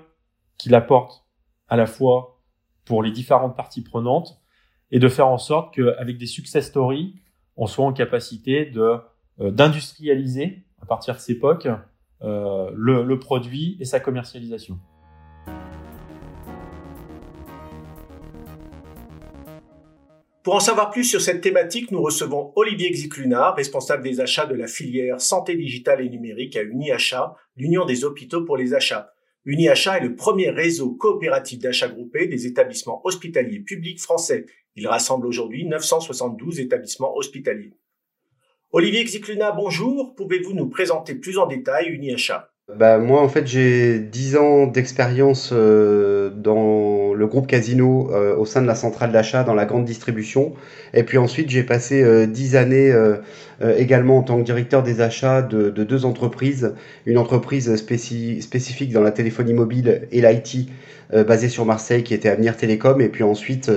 qu'il 0.58 0.76
apporte 0.76 1.26
à 1.68 1.78
la 1.78 1.86
fois 1.86 2.42
pour 2.86 3.04
les 3.04 3.12
différentes 3.12 3.56
parties 3.56 3.84
prenantes 3.84 4.42
et 4.92 5.00
de 5.00 5.08
faire 5.08 5.28
en 5.28 5.38
sorte 5.38 5.74
qu'avec 5.76 6.18
des 6.18 6.26
success 6.26 6.68
stories, 6.68 7.16
on 7.56 7.68
soit 7.68 7.86
en 7.86 7.94
capacité 7.94 8.66
de 8.66 9.00
euh, 9.42 9.52
d'industrialiser 9.52 10.66
à 10.82 10.86
partir 10.86 11.16
de 11.16 11.32
époque 11.32 11.68
euh, 12.22 12.72
le, 12.76 13.04
le 13.04 13.20
produit 13.20 13.78
et 13.80 13.86
sa 13.86 14.00
commercialisation. 14.00 14.80
Pour 20.42 20.56
en 20.56 20.62
savoir 20.62 20.90
plus 20.90 21.04
sur 21.04 21.20
cette 21.20 21.42
thématique, 21.42 21.92
nous 21.92 22.02
recevons 22.02 22.54
Olivier 22.56 22.90
Xicluna, 22.92 23.52
responsable 23.52 24.04
des 24.04 24.22
achats 24.22 24.46
de 24.46 24.56
la 24.56 24.68
filière 24.68 25.20
santé 25.20 25.58
digitale 25.58 26.00
et 26.00 26.10
numérique 26.10 26.56
à 26.56 26.64
UniAchat, 26.64 27.36
l'Union 27.58 27.84
des 27.84 28.06
hôpitaux 28.06 28.46
pour 28.46 28.56
les 28.56 28.74
achats. 28.74 29.12
UniAchat 29.44 29.98
est 29.98 30.04
le 30.04 30.16
premier 30.16 30.50
réseau 30.50 30.92
coopératif 30.92 31.60
d'achat 31.60 31.90
groupé 31.90 32.28
des 32.28 32.48
établissements 32.48 33.02
hospitaliers 33.06 33.60
publics 33.60 34.00
français. 34.00 34.46
Il 34.78 34.88
rassemble 34.88 35.28
aujourd'hui 35.28 35.66
972 35.66 36.62
établissements 36.62 37.18
hospitaliers. 37.18 37.74
Olivier 38.72 39.04
Xicluna, 39.04 39.52
bonjour. 39.52 40.16
Pouvez-vous 40.16 40.54
nous 40.54 40.70
présenter 40.70 41.16
plus 41.16 41.38
en 41.38 41.48
détail 41.48 41.88
UniAchat 41.88 42.50
bah, 42.78 43.00
moi, 43.00 43.22
en 43.22 43.30
fait, 43.30 43.48
j'ai 43.48 43.98
10 43.98 44.38
ans 44.38 44.68
d'expérience 44.68 45.50
euh, 45.52 46.30
dans 46.30 47.14
le 47.16 47.28
groupe 47.28 47.48
Casino 47.48 48.12
euh, 48.14 48.36
au 48.36 48.46
sein 48.46 48.62
de 48.62 48.68
la 48.68 48.76
centrale 48.76 49.12
d'achat 49.12 49.44
dans 49.44 49.56
la 49.56 49.66
grande 49.66 49.86
distribution. 49.86 50.54
Et 50.94 51.04
puis 51.04 51.18
ensuite, 51.18 51.50
j'ai 51.50 51.64
passé 51.64 52.04
euh, 52.04 52.28
10 52.28 52.56
années 52.56 52.92
euh, 52.92 53.16
euh, 53.64 53.76
également 53.78 54.20
en 54.20 54.22
tant 54.22 54.38
que 54.38 54.44
directeur 54.44 54.84
des 54.84 55.02
achats 55.02 55.42
de, 55.42 55.72
de 55.72 55.84
deux 55.84 56.06
entreprises. 56.06 56.76
Une 57.08 57.18
entreprise 57.18 57.76
spéci 57.76 58.42
spécifique 58.44 58.94
dans 58.94 59.02
la 59.02 59.12
téléphonie 59.12 59.54
mobile 59.54 60.08
et 60.12 60.22
l'IT 60.22 60.70
basée 61.28 61.50
sur 61.50 61.66
Marseille 61.66 62.04
qui 62.04 62.14
était 62.14 62.30
Avenir 62.30 62.56
Télécom. 62.56 63.02
Et 63.02 63.10
puis 63.10 63.24
ensuite, 63.24 63.72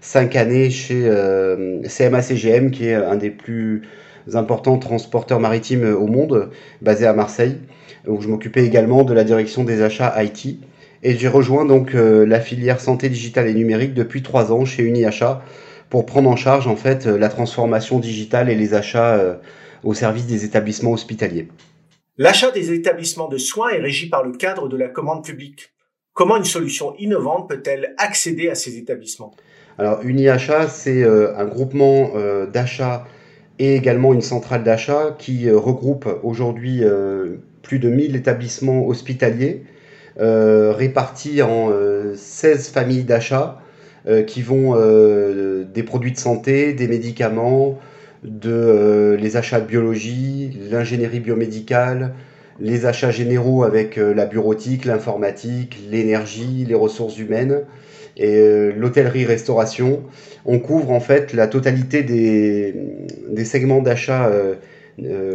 5 0.00 0.36
années 0.36 0.70
chez 0.70 1.02
CMA-CGM 1.82 2.70
qui 2.70 2.86
est 2.86 2.94
un 2.94 3.16
des 3.16 3.30
plus 3.30 3.82
importants 4.34 4.78
transporteurs 4.78 5.40
maritimes 5.40 5.84
au 5.84 6.06
monde, 6.06 6.48
basé 6.80 7.06
à 7.06 7.12
Marseille 7.12 7.58
où 8.06 8.20
je 8.20 8.28
m'occupais 8.28 8.64
également 8.64 9.04
de 9.04 9.14
la 9.14 9.24
direction 9.24 9.64
des 9.64 9.82
achats 9.82 10.14
IT. 10.22 10.58
Et 11.02 11.16
j'ai 11.16 11.28
rejoint 11.28 11.64
donc 11.64 11.94
euh, 11.94 12.26
la 12.26 12.40
filière 12.40 12.80
santé 12.80 13.08
digitale 13.08 13.48
et 13.48 13.54
numérique 13.54 13.94
depuis 13.94 14.22
trois 14.22 14.52
ans 14.52 14.64
chez 14.64 14.82
UniAchat 14.82 15.42
pour 15.90 16.06
prendre 16.06 16.28
en 16.28 16.36
charge 16.36 16.66
en 16.66 16.76
fait 16.76 17.06
euh, 17.06 17.18
la 17.18 17.28
transformation 17.28 17.98
digitale 17.98 18.48
et 18.48 18.54
les 18.54 18.74
achats 18.74 19.14
euh, 19.14 19.34
au 19.84 19.94
service 19.94 20.26
des 20.26 20.44
établissements 20.44 20.92
hospitaliers. 20.92 21.48
L'achat 22.18 22.50
des 22.50 22.72
établissements 22.72 23.28
de 23.28 23.38
soins 23.38 23.70
est 23.70 23.80
régi 23.80 24.08
par 24.08 24.24
le 24.24 24.32
cadre 24.32 24.68
de 24.68 24.76
la 24.76 24.88
commande 24.88 25.24
publique. 25.24 25.70
Comment 26.14 26.38
une 26.38 26.44
solution 26.44 26.94
innovante 26.98 27.48
peut-elle 27.48 27.94
accéder 27.98 28.48
à 28.48 28.54
ces 28.54 28.78
établissements? 28.78 29.34
Alors 29.78 30.00
c'est 30.70 31.04
un 31.04 31.44
groupement 31.44 32.12
d'achats 32.50 33.04
et 33.58 33.74
également 33.76 34.12
une 34.12 34.22
centrale 34.22 34.62
d'achat 34.62 35.14
qui 35.18 35.50
regroupe 35.50 36.08
aujourd'hui 36.22 36.82
plus 37.62 37.78
de 37.78 37.88
1000 37.88 38.16
établissements 38.16 38.86
hospitaliers 38.86 39.64
euh, 40.18 40.72
répartis 40.72 41.42
en 41.42 41.70
16 42.14 42.68
euh, 42.68 42.72
familles 42.72 43.04
d'achat 43.04 43.60
euh, 44.06 44.22
qui 44.22 44.40
vont 44.40 44.74
des 45.74 45.82
produits 45.82 46.12
de 46.12 46.18
santé, 46.18 46.72
des 46.72 46.88
médicaments, 46.88 47.78
de 48.24 49.16
les 49.20 49.36
achats 49.36 49.60
de 49.60 49.66
biologie, 49.66 50.58
l'ingénierie 50.70 51.20
biomédicale, 51.20 52.14
les 52.60 52.86
achats 52.86 53.10
généraux 53.10 53.64
avec 53.64 53.96
la 53.96 54.24
bureautique, 54.24 54.86
l'informatique, 54.86 55.78
l'énergie, 55.90 56.64
les 56.66 56.74
ressources 56.74 57.18
humaines 57.18 57.60
et 58.16 58.72
l'hôtellerie-restauration. 58.76 60.02
On 60.44 60.58
couvre 60.58 60.90
en 60.90 61.00
fait 61.00 61.32
la 61.32 61.46
totalité 61.46 62.02
des, 62.02 63.44
segments 63.44 63.82
d'achat 63.82 64.30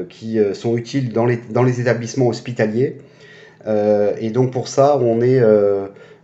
qui 0.10 0.40
sont 0.54 0.78
utiles 0.78 1.14
dans 1.14 1.26
les, 1.26 1.82
établissements 1.82 2.28
hospitaliers. 2.28 2.98
et 3.68 4.30
donc 4.32 4.52
pour 4.52 4.68
ça, 4.68 4.98
on 4.98 5.22
est 5.22 5.42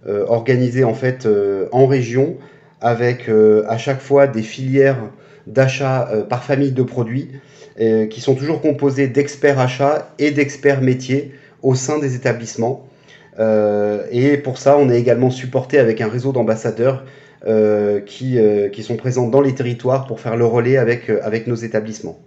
organisé 0.07 0.83
en 0.83 0.95
fait 0.95 1.27
en 1.71 1.85
région 1.85 2.37
avec 2.81 3.29
à 3.29 3.77
chaque 3.77 4.01
fois 4.01 4.25
des 4.25 4.41
filières 4.41 4.97
d'achat 5.47 6.09
euh, 6.11 6.23
par 6.23 6.43
famille 6.43 6.71
de 6.71 6.83
produits 6.83 7.29
euh, 7.79 8.05
qui 8.05 8.21
sont 8.21 8.35
toujours 8.35 8.61
composés 8.61 9.07
d'experts 9.07 9.59
achats 9.59 10.13
et 10.19 10.31
d'experts 10.31 10.81
métiers 10.81 11.31
au 11.63 11.73
sein 11.73 11.99
des 11.99 12.15
établissements. 12.15 12.87
Euh, 13.39 14.03
et 14.11 14.37
pour 14.37 14.57
ça, 14.57 14.77
on 14.77 14.89
est 14.89 14.99
également 14.99 15.29
supporté 15.29 15.79
avec 15.79 16.01
un 16.01 16.07
réseau 16.07 16.31
d'ambassadeurs 16.31 17.03
qui, 18.05 18.37
qui, 18.73 18.83
sont 18.83 18.97
présents 18.97 19.27
dans 19.27 19.39
les 19.39 19.53
territoires 19.53 20.05
pour 20.05 20.19
faire 20.19 20.35
le 20.35 20.45
relais 20.45 20.75
avec, 20.75 21.47
nos 21.47 21.55
établissements. 21.55 22.19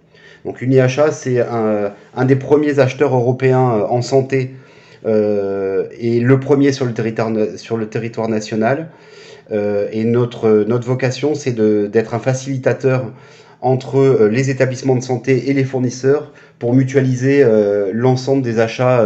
Donc 0.45 0.61
UniAchat, 0.61 1.11
c'est 1.11 1.39
un, 1.41 2.25
des 2.25 2.37
premiers 2.37 2.79
acheteurs 2.79 3.13
européens 3.13 3.85
en 3.87 4.01
santé 4.01 4.55
et 5.05 6.19
le 6.19 6.39
premier 6.39 6.71
sur 6.71 6.85
le 6.85 6.93
territoire, 6.93 8.29
national. 8.29 8.89
Euh, 9.51 9.87
et 9.91 10.03
notre, 10.03 10.63
vocation, 10.85 11.35
c'est 11.35 11.53
d'être 11.53 12.13
un 12.13 12.19
facilitateur 12.19 13.11
entre 13.61 13.97
euh, 13.97 14.27
les 14.29 14.49
établissements 14.49 14.95
de 14.95 15.03
santé 15.03 15.49
et 15.49 15.53
les 15.53 15.63
fournisseurs 15.63 16.31
pour 16.57 16.73
mutualiser 16.73 17.43
euh, 17.43 17.91
l'ensemble 17.93 18.41
des 18.41 18.59
achats 18.59 19.05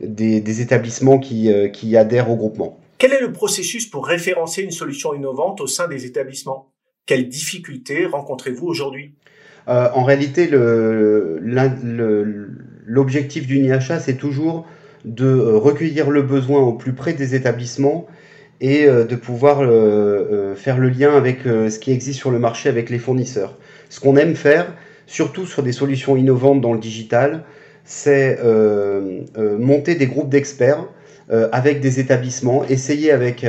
des, 0.00 0.40
des, 0.40 0.60
établissements 0.60 1.18
qui, 1.18 1.50
qui 1.72 1.96
adhèrent 1.96 2.30
au 2.30 2.36
groupement. 2.36 2.78
Quel 2.98 3.12
est 3.12 3.20
le 3.20 3.32
processus 3.32 3.86
pour 3.86 4.06
référencer 4.06 4.62
une 4.62 4.70
solution 4.70 5.14
innovante 5.14 5.60
au 5.60 5.66
sein 5.66 5.88
des 5.88 6.06
établissements? 6.06 6.72
Quelles 7.06 7.28
difficultés 7.28 8.06
rencontrez-vous 8.06 8.66
aujourd'hui? 8.66 9.14
En 9.66 10.04
réalité, 10.04 10.48
l'objectif 12.86 13.46
du 13.46 13.58
NIHA, 13.60 14.00
c'est 14.00 14.16
toujours 14.16 14.66
de 15.04 15.38
recueillir 15.38 16.10
le 16.10 16.22
besoin 16.22 16.60
au 16.62 16.72
plus 16.72 16.92
près 16.92 17.12
des 17.12 17.34
établissements 17.34 18.06
et 18.60 18.86
euh, 18.86 19.04
de 19.04 19.16
pouvoir 19.16 19.60
euh, 19.60 19.68
euh, 19.68 20.54
faire 20.54 20.78
le 20.78 20.88
lien 20.88 21.16
avec 21.16 21.40
ce 21.44 21.78
qui 21.78 21.92
existe 21.92 22.18
sur 22.18 22.30
le 22.30 22.38
marché 22.38 22.68
avec 22.68 22.90
les 22.90 22.98
fournisseurs. 22.98 23.58
Ce 23.90 24.00
qu'on 24.00 24.16
aime 24.16 24.34
faire, 24.34 24.72
surtout 25.06 25.46
sur 25.46 25.62
des 25.62 25.72
solutions 25.72 26.16
innovantes 26.16 26.60
dans 26.60 26.72
le 26.72 26.78
digital, 26.78 27.44
c'est 27.84 28.38
monter 29.58 29.94
des 29.94 30.06
groupes 30.06 30.30
d'experts 30.30 30.84
avec 31.52 31.80
des 31.80 32.00
établissements, 32.00 32.64
essayer 32.64 33.10
avec 33.12 33.46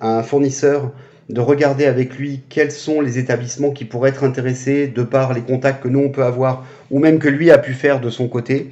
un 0.00 0.22
fournisseur 0.22 0.92
de 1.28 1.40
regarder 1.40 1.86
avec 1.86 2.16
lui 2.16 2.42
quels 2.48 2.72
sont 2.72 3.00
les 3.00 3.18
établissements 3.18 3.70
qui 3.70 3.84
pourraient 3.84 4.10
être 4.10 4.24
intéressés 4.24 4.86
de 4.88 5.02
par 5.02 5.32
les 5.32 5.40
contacts 5.40 5.82
que 5.82 5.88
nous 5.88 6.00
on 6.00 6.10
peut 6.10 6.24
avoir 6.24 6.66
ou 6.90 6.98
même 6.98 7.18
que 7.18 7.28
lui 7.28 7.50
a 7.50 7.58
pu 7.58 7.72
faire 7.72 8.00
de 8.00 8.10
son 8.10 8.28
côté 8.28 8.70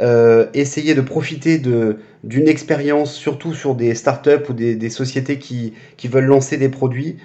euh, 0.00 0.46
essayer 0.54 0.94
de 0.94 1.00
profiter 1.00 1.58
d'une 1.58 2.48
expérience, 2.48 3.12
surtout 3.14 3.52
sur 3.52 3.74
des 3.74 3.96
startups 3.96 4.48
ou 4.48 4.52
des, 4.52 4.90
sociétés 4.90 5.38
qui, 5.38 5.74
veulent 6.04 6.26
lancer 6.26 6.56
des 6.56 6.68
produits. 6.68 7.16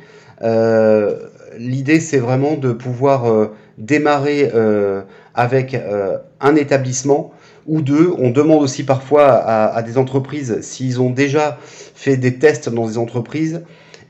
Euh, 0.41 1.19
l'idée, 1.57 1.99
c'est 1.99 2.17
vraiment 2.17 2.55
de 2.55 2.73
pouvoir 2.73 3.31
euh, 3.31 3.53
démarrer 3.77 4.51
avec 5.35 5.75
un 6.41 6.55
établissement 6.55 7.33
ou 7.67 7.81
deux. 7.81 8.13
On 8.17 8.29
demande 8.29 8.61
aussi 8.61 8.83
parfois 8.83 9.33
à, 9.33 9.81
des 9.81 9.97
entreprises 9.97 10.59
s'ils 10.61 11.01
ont 11.01 11.09
déjà 11.09 11.57
fait 11.61 12.17
des 12.17 12.35
tests 12.35 12.69
dans 12.69 12.87
des 12.87 12.97
entreprises 12.97 13.61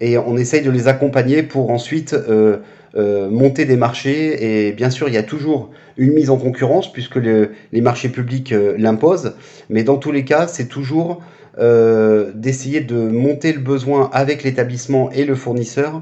et 0.01 0.17
on 0.17 0.37
essaye 0.37 0.61
de 0.61 0.71
les 0.71 0.87
accompagner 0.87 1.43
pour 1.43 1.69
ensuite 1.71 2.13
euh, 2.13 2.57
euh, 2.95 3.29
monter 3.29 3.65
des 3.65 3.77
marchés. 3.77 4.67
Et 4.67 4.71
bien 4.73 4.89
sûr, 4.89 5.07
il 5.07 5.13
y 5.13 5.17
a 5.17 5.23
toujours 5.23 5.69
une 5.97 6.13
mise 6.13 6.29
en 6.29 6.37
concurrence 6.37 6.91
puisque 6.91 7.17
les 7.17 7.81
marchés 7.81 8.09
publics 8.09 8.51
euh, 8.51 8.75
l'imposent. 8.77 9.35
Mais 9.69 9.83
dans 9.83 9.97
tous 9.97 10.11
les 10.11 10.25
cas, 10.25 10.47
c'est 10.47 10.67
toujours 10.67 11.21
d'essayer 11.55 12.81
de 12.81 12.95
monter 12.95 13.53
le 13.53 13.59
besoin 13.59 14.09
avec 14.11 14.41
l'établissement 14.41 15.11
et 15.11 15.23
le 15.23 15.35
fournisseur 15.35 16.01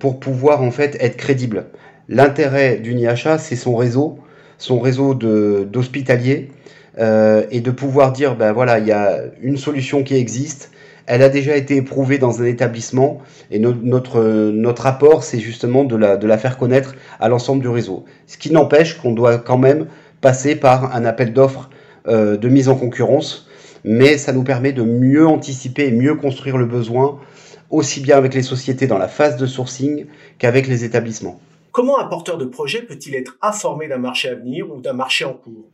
pour 0.00 0.20
pouvoir 0.20 0.60
en 0.60 0.70
fait 0.70 0.98
être 1.00 1.16
crédible. 1.16 1.64
L'intérêt 2.08 2.76
d'UniHA, 2.76 3.38
c'est 3.38 3.56
son 3.56 3.76
réseau, 3.76 4.18
son 4.58 4.78
réseau 4.80 5.14
d'hospitaliers. 5.14 6.50
et 6.98 7.60
de 7.60 7.70
pouvoir 7.70 8.12
dire 8.12 8.36
ben 8.36 8.52
voilà 8.52 8.78
il 8.78 8.86
y 8.86 8.92
a 8.92 9.18
une 9.42 9.56
solution 9.56 10.04
qui 10.04 10.14
existe 10.14 10.70
elle 11.06 11.22
a 11.22 11.28
déjà 11.28 11.56
été 11.56 11.76
éprouvée 11.76 12.18
dans 12.18 12.40
un 12.40 12.46
établissement 12.46 13.18
et 13.50 13.58
notre, 13.58 14.50
notre 14.50 14.86
apport, 14.86 15.22
c'est 15.22 15.38
justement 15.38 15.84
de 15.84 15.96
la, 15.96 16.16
de 16.16 16.26
la 16.26 16.38
faire 16.38 16.56
connaître 16.56 16.94
à 17.20 17.28
l'ensemble 17.28 17.60
du 17.60 17.68
réseau. 17.68 18.04
Ce 18.26 18.38
qui 18.38 18.50
n'empêche 18.50 18.98
qu'on 18.98 19.12
doit 19.12 19.38
quand 19.38 19.58
même 19.58 19.86
passer 20.20 20.56
par 20.56 20.94
un 20.96 21.04
appel 21.04 21.32
d'offres 21.32 21.68
euh, 22.08 22.36
de 22.36 22.48
mise 22.48 22.68
en 22.68 22.76
concurrence, 22.76 23.48
mais 23.84 24.16
ça 24.16 24.32
nous 24.32 24.44
permet 24.44 24.72
de 24.72 24.82
mieux 24.82 25.26
anticiper 25.26 25.88
et 25.88 25.92
mieux 25.92 26.14
construire 26.14 26.56
le 26.56 26.66
besoin, 26.66 27.20
aussi 27.68 28.00
bien 28.00 28.16
avec 28.16 28.32
les 28.32 28.42
sociétés 28.42 28.86
dans 28.86 28.98
la 28.98 29.08
phase 29.08 29.36
de 29.36 29.46
sourcing 29.46 30.06
qu'avec 30.38 30.66
les 30.66 30.84
établissements. 30.84 31.38
Comment 31.74 31.98
un 31.98 32.04
porteur 32.04 32.38
de 32.38 32.44
projet 32.44 32.82
peut-il 32.82 33.16
être 33.16 33.36
informé 33.42 33.88
d'un 33.88 33.98
marché 33.98 34.28
à 34.28 34.36
venir 34.36 34.72
ou 34.72 34.80
d'un 34.80 34.92
marché 34.92 35.24
en 35.24 35.32
cours? 35.32 35.64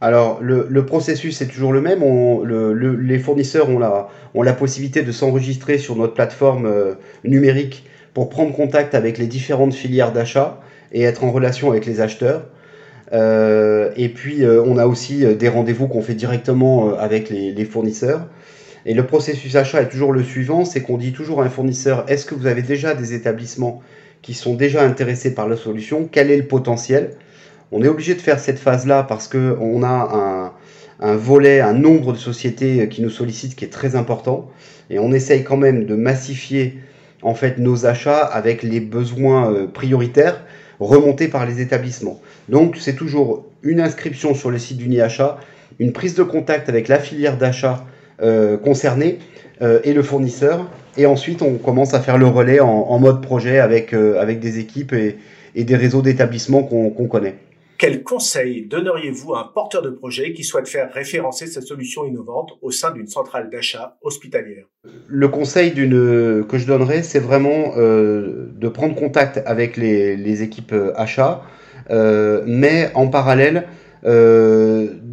Alors, 0.00 0.38
le, 0.40 0.86
processus 0.86 1.42
est 1.42 1.48
toujours 1.48 1.72
le 1.72 1.80
même. 1.80 2.04
les 2.44 3.18
fournisseurs 3.18 3.68
ont 3.68 3.80
la, 4.42 4.52
possibilité 4.52 5.02
de 5.02 5.10
s'enregistrer 5.10 5.78
sur 5.78 5.96
notre 5.96 6.14
plateforme 6.14 6.66
euh, 6.66 6.94
numérique 7.24 7.84
pour 8.14 8.28
prendre 8.28 8.54
contact 8.54 8.94
avec 8.94 9.18
les 9.18 9.26
différentes 9.26 9.74
filières 9.74 10.12
d'achat 10.12 10.60
et 10.92 11.02
être 11.02 11.24
en 11.24 11.32
relation 11.32 11.72
avec 11.72 11.86
les 11.86 12.00
acheteurs. 12.00 12.46
Euh, 13.12 13.90
et 13.96 14.10
puis, 14.10 14.44
euh, 14.44 14.62
on 14.64 14.78
a 14.78 14.86
aussi 14.86 15.26
des 15.34 15.48
rendez-vous 15.48 15.88
qu'on 15.88 16.02
fait 16.02 16.14
directement 16.14 16.94
avec 16.94 17.30
les, 17.30 17.50
les, 17.50 17.64
fournisseurs. 17.64 18.28
Et 18.86 18.94
le 18.94 19.04
processus 19.06 19.56
achat 19.56 19.82
est 19.82 19.88
toujours 19.88 20.12
le 20.12 20.22
suivant, 20.22 20.64
c'est 20.64 20.82
qu'on 20.82 20.98
dit 20.98 21.12
toujours 21.12 21.42
à 21.42 21.46
un 21.46 21.50
fournisseur, 21.50 22.04
est-ce 22.06 22.26
que 22.26 22.36
vous 22.36 22.46
avez 22.46 22.62
déjà 22.62 22.94
des 22.94 23.12
établissements 23.12 23.82
qui 24.22 24.34
sont 24.34 24.54
déjà 24.54 24.82
intéressés 24.84 25.34
par 25.34 25.48
la 25.48 25.56
solution 25.56 26.08
Quel 26.10 26.30
est 26.30 26.36
le 26.36 26.46
potentiel? 26.46 27.10
On 27.72 27.82
est 27.82 27.88
obligé 27.88 28.14
de 28.14 28.20
faire 28.20 28.38
cette 28.38 28.58
phase-là 28.58 29.02
parce 29.02 29.28
qu'on 29.28 29.82
a 29.82 30.52
un, 31.00 31.16
volet, 31.16 31.60
un 31.60 31.72
nombre 31.72 32.12
de 32.12 32.18
sociétés 32.18 32.88
qui 32.88 33.02
nous 33.02 33.10
sollicitent 33.10 33.56
qui 33.56 33.64
est 33.64 33.72
très 33.72 33.96
important. 33.96 34.50
Et 34.90 34.98
on 34.98 35.12
essaye 35.12 35.42
quand 35.42 35.56
même 35.56 35.86
de 35.86 35.94
massifier 35.94 36.78
en 37.22 37.34
fait 37.34 37.58
nos 37.58 37.86
achats 37.86 38.24
avec 38.24 38.62
les 38.62 38.80
besoins 38.80 39.52
euh, 39.52 39.66
prioritaires 39.66 40.44
remontés 40.80 41.28
par 41.28 41.46
les 41.46 41.60
établissements. 41.60 42.20
Donc 42.48 42.76
c'est 42.78 42.94
toujours 42.94 43.46
une 43.62 43.80
inscription 43.80 44.34
sur 44.34 44.50
le 44.50 44.58
site 44.58 44.78
d'UniAchat, 44.78 45.38
une 45.78 45.92
prise 45.92 46.14
de 46.14 46.22
contact 46.22 46.68
avec 46.68 46.88
la 46.88 46.98
filière 46.98 47.38
d'achat 47.38 47.86
euh, 48.20 48.56
concernée 48.56 49.18
euh, 49.62 49.80
et 49.84 49.94
le 49.94 50.02
fournisseur. 50.02 50.68
Et 50.96 51.06
ensuite 51.06 51.42
on 51.42 51.58
commence 51.58 51.94
à 51.94 52.00
faire 52.00 52.18
le 52.18 52.26
relais 52.26 52.60
en, 52.60 52.98
mode 52.98 53.22
projet 53.22 53.58
avec, 53.58 53.92
avec 53.94 54.40
des 54.40 54.58
équipes 54.58 54.92
et, 54.92 55.16
des 55.64 55.76
réseaux 55.76 56.02
d'établissements 56.02 56.62
qu'on 56.62 57.06
connaît. 57.08 57.36
Quel 57.82 58.04
conseil 58.04 58.64
donneriez-vous 58.66 59.34
à 59.34 59.40
un 59.40 59.50
porteur 59.52 59.82
de 59.82 59.90
projet 59.90 60.32
qui 60.34 60.44
souhaite 60.44 60.68
faire 60.68 60.92
référencer 60.92 61.48
cette 61.48 61.64
solution 61.64 62.04
innovante 62.04 62.52
au 62.62 62.70
sein 62.70 62.92
d'une 62.92 63.08
centrale 63.08 63.50
d'achat 63.50 63.96
hospitalière? 64.02 64.66
Le 65.08 65.26
conseil 65.26 65.74
que 65.74 66.58
je 66.58 66.64
donnerais, 66.64 67.02
c'est 67.02 67.18
vraiment 67.18 67.72
euh, 67.76 68.52
de 68.54 68.68
prendre 68.68 68.94
contact 68.94 69.42
avec 69.46 69.76
les, 69.76 70.42
équipes 70.44 70.74
euh, 70.74 70.92
achats, 70.94 71.42
euh, 71.90 72.44
mais 72.46 72.92
en 72.94 73.08
parallèle, 73.08 73.66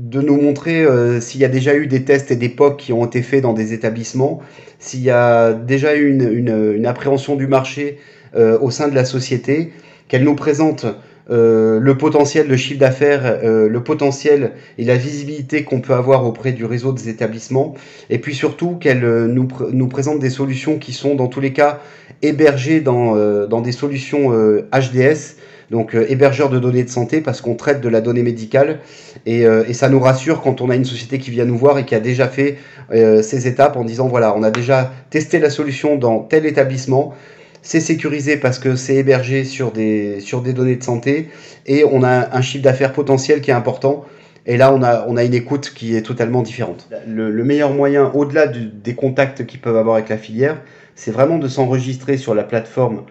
de 0.09 0.21
nous 0.21 0.41
montrer 0.41 0.85
s'il 1.21 1.39
y 1.39 1.45
a 1.45 1.49
déjà 1.49 1.75
eu 1.75 1.87
des 1.87 2.03
tests 2.03 2.31
et 2.31 2.35
des 2.35 2.49
POC 2.49 2.77
qui 2.77 2.93
ont 2.93 3.05
été 3.05 3.21
faits 3.21 3.43
dans 3.43 3.53
des 3.53 3.73
établissements, 3.73 4.41
s'il 4.79 5.01
y 5.01 5.11
a 5.11 5.53
déjà 5.53 5.95
eu 5.95 6.09
une 6.09 6.85
appréhension 6.85 7.35
du 7.35 7.47
marché 7.47 7.97
au 8.35 8.71
sein 8.71 8.87
de 8.87 8.95
la 8.95 9.05
société, 9.05 9.71
qu'elle 10.07 10.23
nous 10.23 10.35
présente 10.35 10.85
euh, 11.31 11.79
le 11.79 11.95
potentiel, 11.95 12.47
le 12.47 12.57
chiffre 12.57 12.79
d'affaires, 12.79 13.39
euh, 13.43 13.69
le 13.69 13.83
potentiel 13.83 14.53
et 14.79 14.83
la 14.83 14.95
visibilité 14.95 15.63
qu'on 15.63 15.79
peut 15.79 15.93
avoir 15.93 16.25
auprès 16.25 16.53
du 16.53 16.65
réseau 16.65 16.91
des 16.91 17.07
établissements, 17.07 17.75
et 18.09 18.17
puis 18.17 18.33
surtout 18.33 18.77
qu'elle 18.77 19.05
euh, 19.05 19.27
nous, 19.27 19.87
présente 19.87 20.19
des 20.19 20.31
solutions 20.31 20.79
qui 20.79 20.91
sont 20.91 21.13
dans 21.13 21.27
tous 21.27 21.39
les 21.39 21.53
cas 21.53 21.81
hébergées 22.23 22.81
dans 22.81 23.61
des 23.61 23.71
solutions 23.71 24.31
HDS, 24.73 25.37
donc 25.71 25.95
hébergeurs 25.95 26.49
de 26.49 26.59
données 26.59 26.83
de 26.83 26.89
santé, 26.89 27.21
parce 27.21 27.41
qu'on 27.41 27.55
traite 27.55 27.81
de 27.81 27.89
la 27.89 28.01
donnée 28.01 28.23
médicale, 28.23 28.79
et, 29.25 29.41
et, 29.41 29.73
ça 29.73 29.89
nous 29.89 29.99
rassure 29.99 30.41
quand 30.41 30.61
on 30.61 30.69
a 30.69 30.75
une 30.75 30.85
société 30.85 31.19
qui 31.19 31.29
vient 31.29 31.45
nous 31.45 31.57
voir 31.57 31.77
et 31.77 31.85
qui 31.85 31.93
a 31.93 31.99
déjà 31.99 32.27
fait 32.27 32.57
ces 32.91 33.47
étapes 33.47 33.75
en 33.75 33.83
disant 33.83 34.07
voilà, 34.07 34.35
on 34.35 34.41
a 34.43 34.49
déjà 34.49 34.91
testé 35.09 35.39
la 35.39 35.49
solution 35.49 35.95
dans 35.95 36.19
tel 36.19 36.45
établissement, 36.45 37.13
c'est 37.61 37.81
sécurisé 37.81 38.37
parce 38.37 38.59
que 38.59 38.75
c'est 38.75 38.95
hébergé 38.95 39.43
sur 39.43 39.71
des, 39.71 40.19
sur 40.21 40.41
des 40.41 40.53
données 40.53 40.75
de 40.75 40.83
santé 40.83 41.29
et 41.65 41.83
on 41.83 42.03
a 42.03 42.35
un 42.35 42.41
chiffre 42.41 42.63
d'affaires 42.63 42.93
potentiel 42.93 43.41
qui 43.41 43.51
est 43.51 43.53
important. 43.53 44.05
Et 44.45 44.57
là, 44.57 44.73
on 44.73 44.81
a, 44.81 45.05
on 45.07 45.17
a 45.17 45.23
une 45.23 45.33
écoute 45.33 45.73
qui 45.75 45.95
est 45.95 46.01
totalement 46.01 46.41
différente. 46.41 46.89
Le, 47.07 47.43
meilleur 47.43 47.71
moyen, 47.73 48.09
au-delà 48.13 48.47
des 48.47 48.95
contacts 48.95 49.45
qu'ils 49.45 49.59
peuvent 49.59 49.75
avoir 49.75 49.97
avec 49.97 50.09
la 50.09 50.17
filière, 50.17 50.61
c'est 50.95 51.11
vraiment 51.11 51.37
de 51.37 51.47
s'enregistrer 51.47 52.17
sur 52.17 52.33
la 52.33 52.43
plateforme, 52.43 53.03